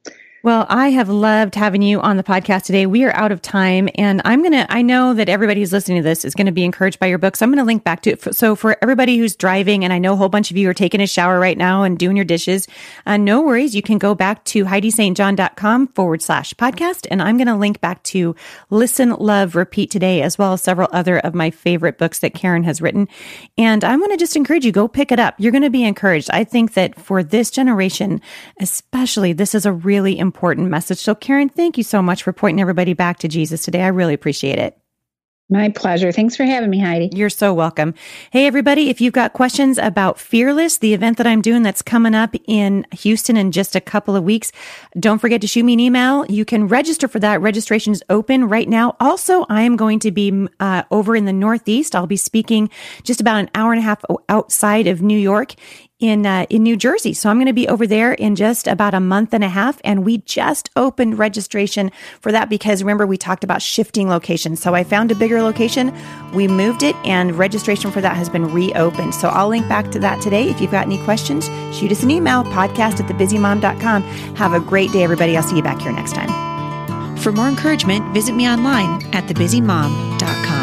Well, 0.44 0.66
I 0.68 0.90
have 0.90 1.08
loved 1.08 1.56
having 1.56 1.82
you 1.82 2.02
on 2.02 2.18
the 2.18 2.24
podcast 2.24 2.64
today. 2.64 2.86
We 2.86 3.06
are 3.06 3.16
out 3.16 3.32
of 3.32 3.42
time 3.42 3.88
and 3.96 4.22
I'm 4.26 4.42
going 4.42 4.52
to, 4.52 4.70
I 4.70 4.82
know 4.82 5.14
that 5.14 5.30
everybody 5.30 5.62
who's 5.62 5.72
listening 5.72 6.00
to 6.00 6.04
this 6.04 6.26
is 6.26 6.36
going 6.36 6.48
to 6.48 6.52
be 6.52 6.66
encouraged 6.66 7.00
by 7.00 7.06
your 7.06 7.18
books. 7.18 7.40
So 7.40 7.46
I'm 7.46 7.50
going 7.50 7.60
to 7.60 7.64
link 7.64 7.86
back 7.86 8.02
to 8.02 8.10
it. 8.10 8.36
So 8.36 8.54
for 8.58 8.76
everybody 8.82 9.18
who's 9.18 9.38
driving, 9.38 9.86
and 9.86 9.94
I 9.94 10.00
know 10.00 10.12
a 10.12 10.16
whole 10.18 10.28
bunch 10.28 10.52
of 10.52 10.58
you 10.58 10.70
are 10.70 10.74
taking 10.74 11.00
a 11.00 11.08
shower 11.08 11.40
right 11.40 11.58
now 11.58 11.84
and 11.84 11.98
doing 11.98 12.18
your 12.18 12.26
dishes, 12.26 12.68
uh, 13.06 13.16
no 13.16 13.42
worries. 13.42 13.74
You 13.74 13.82
can 13.82 13.98
go 14.00 14.16
back 14.16 14.44
to 14.44 14.66
HeidiSt.John.com 14.66 15.88
forward 15.88 16.22
slash 16.22 16.54
podcast. 16.56 17.08
And 17.10 17.22
I'm 17.22 17.38
going 17.38 17.48
to 17.48 17.56
link 17.56 17.80
back 17.80 18.04
to 18.04 18.36
Listen, 18.70 19.12
Love, 19.12 19.56
Repeat 19.56 19.92
today, 19.92 20.22
as 20.24 20.38
well 20.38 20.52
as 20.52 20.62
several 20.62 20.90
other 20.92 21.20
of 21.20 21.34
my 21.34 21.52
favorite 21.52 21.98
books 21.98 22.20
that 22.20 22.34
Karen 22.34 22.64
has 22.66 22.82
written. 22.82 23.08
And 23.58 23.86
I'm 23.86 24.00
going 24.00 24.12
to 24.12 24.18
just 24.18 24.36
encourage 24.36 24.66
you, 24.66 24.74
go 24.74 24.90
pick 24.90 25.14
it 25.14 25.20
up. 25.20 25.36
You're 25.38 25.54
going 25.54 25.62
to 25.62 25.70
be 25.70 25.86
encouraged. 25.86 26.30
I 26.32 26.44
think 26.44 26.74
that 26.74 27.00
for 27.00 27.24
this 27.24 27.50
generation, 27.50 28.20
especially, 28.60 29.32
this 29.32 29.56
is 29.56 29.66
a 29.66 29.72
really 29.72 30.20
important 30.20 30.33
important 30.34 30.68
message. 30.68 30.98
So, 30.98 31.14
Karen, 31.14 31.48
thank 31.48 31.78
you 31.78 31.84
so 31.84 32.02
much 32.02 32.24
for 32.24 32.34
pointing 32.34 32.60
everybody 32.60 32.94
back 32.94 33.20
to 33.20 33.28
Jesus 33.28 33.64
today. 33.64 33.84
I 33.84 33.90
really 33.90 34.16
appreciate 34.16 34.58
it. 34.58 34.76
My 35.50 35.70
pleasure. 35.70 36.12
Thanks 36.12 36.36
for 36.36 36.46
having 36.46 36.72
me, 36.72 36.80
Heidi. 36.80 37.12
You're 37.14 37.30
so 37.30 37.54
welcome. 37.54 37.94
Hey, 38.32 38.48
everybody, 38.48 38.90
if 38.90 39.00
you've 39.00 39.14
got 39.14 39.34
questions 39.34 39.78
about 39.78 40.18
Fearless, 40.18 40.80
the 40.80 40.96
event 40.96 41.18
that 41.18 41.28
I'm 41.28 41.42
doing 41.42 41.62
that's 41.62 41.84
coming 41.84 42.16
up 42.16 42.34
in 42.48 42.88
Houston 42.94 43.38
in 43.38 43.52
just 43.52 43.76
a 43.76 43.82
couple 43.82 44.16
of 44.16 44.24
weeks, 44.24 44.52
don't 45.00 45.20
forget 45.20 45.42
to 45.42 45.48
shoot 45.48 45.64
me 45.64 45.74
an 45.74 45.80
email. 45.80 46.26
You 46.26 46.46
can 46.46 46.68
register 46.68 47.08
for 47.08 47.20
that. 47.20 47.42
Registration 47.42 47.94
is 47.94 48.04
open 48.10 48.46
right 48.46 48.68
now. 48.68 48.96
Also, 49.00 49.46
I 49.50 49.62
am 49.62 49.76
going 49.76 50.00
to 50.00 50.12
be 50.12 50.48
uh, 50.60 50.84
over 50.90 51.16
in 51.16 51.26
the 51.26 51.34
Northeast. 51.34 51.96
I'll 51.96 52.08
be 52.08 52.18
speaking 52.18 52.72
just 53.04 53.22
about 53.22 53.38
an 53.38 53.52
hour 53.54 53.74
and 53.74 53.80
a 53.80 53.84
half 53.84 54.02
outside 54.30 54.88
of 54.88 55.04
New 55.04 55.20
York 55.20 55.54
in 56.04 56.26
uh, 56.26 56.46
in 56.50 56.64
New 56.64 56.76
Jersey. 56.76 57.14
So 57.14 57.30
I'm 57.30 57.38
going 57.38 57.48
to 57.48 57.54
be 57.54 57.68
over 57.70 57.88
there 57.88 58.12
in 58.12 58.36
just 58.36 58.68
about 58.68 58.94
a 58.94 59.00
month 59.00 59.34
and 59.34 59.44
a 59.44 59.48
half 59.48 59.80
and 59.86 60.04
we 60.04 60.18
just 60.20 60.70
opened 60.76 61.18
registration 61.18 61.92
for 62.20 62.32
that 62.34 62.50
because 62.50 62.84
remember 62.84 63.08
we 63.08 63.18
talked 63.18 63.46
about 63.46 63.62
shifting 63.62 64.10
locations. 64.10 64.62
So 64.62 64.76
I 64.76 64.84
found 64.84 65.12
a 65.12 65.16
bigger 65.16 65.42
location, 65.42 65.96
we 66.34 66.48
moved 66.50 66.84
it 66.84 66.96
and 67.06 67.34
registration 67.36 67.90
for 67.90 68.02
that 68.02 68.18
has 68.18 68.30
been 68.30 68.52
reopened. 68.54 69.16
So 69.16 69.30
I'll 69.30 69.48
link 69.48 69.68
back 69.70 69.92
to 69.92 70.00
that 70.00 70.22
today. 70.22 70.50
If 70.50 70.60
you've 70.60 70.72
got 70.72 70.86
any 70.86 71.02
questions, 71.06 71.46
shoot 71.74 71.92
us 71.92 72.04
an 72.04 72.12
email 72.12 72.44
podcast 72.44 73.00
at 73.00 73.10
thebusymom.com. 73.10 74.04
Have 74.36 74.54
a 74.54 74.60
great 74.60 74.92
day 74.92 75.04
everybody. 75.04 75.38
I'll 75.38 75.44
see 75.44 75.56
you 75.56 75.64
back 75.64 75.82
here 75.82 75.94
next 75.94 76.14
time. 76.14 77.18
For 77.18 77.32
more 77.32 77.48
encouragement, 77.48 78.14
visit 78.14 78.36
me 78.36 78.46
online 78.46 79.02
at 79.16 79.24
thebusymom.com. 79.30 80.63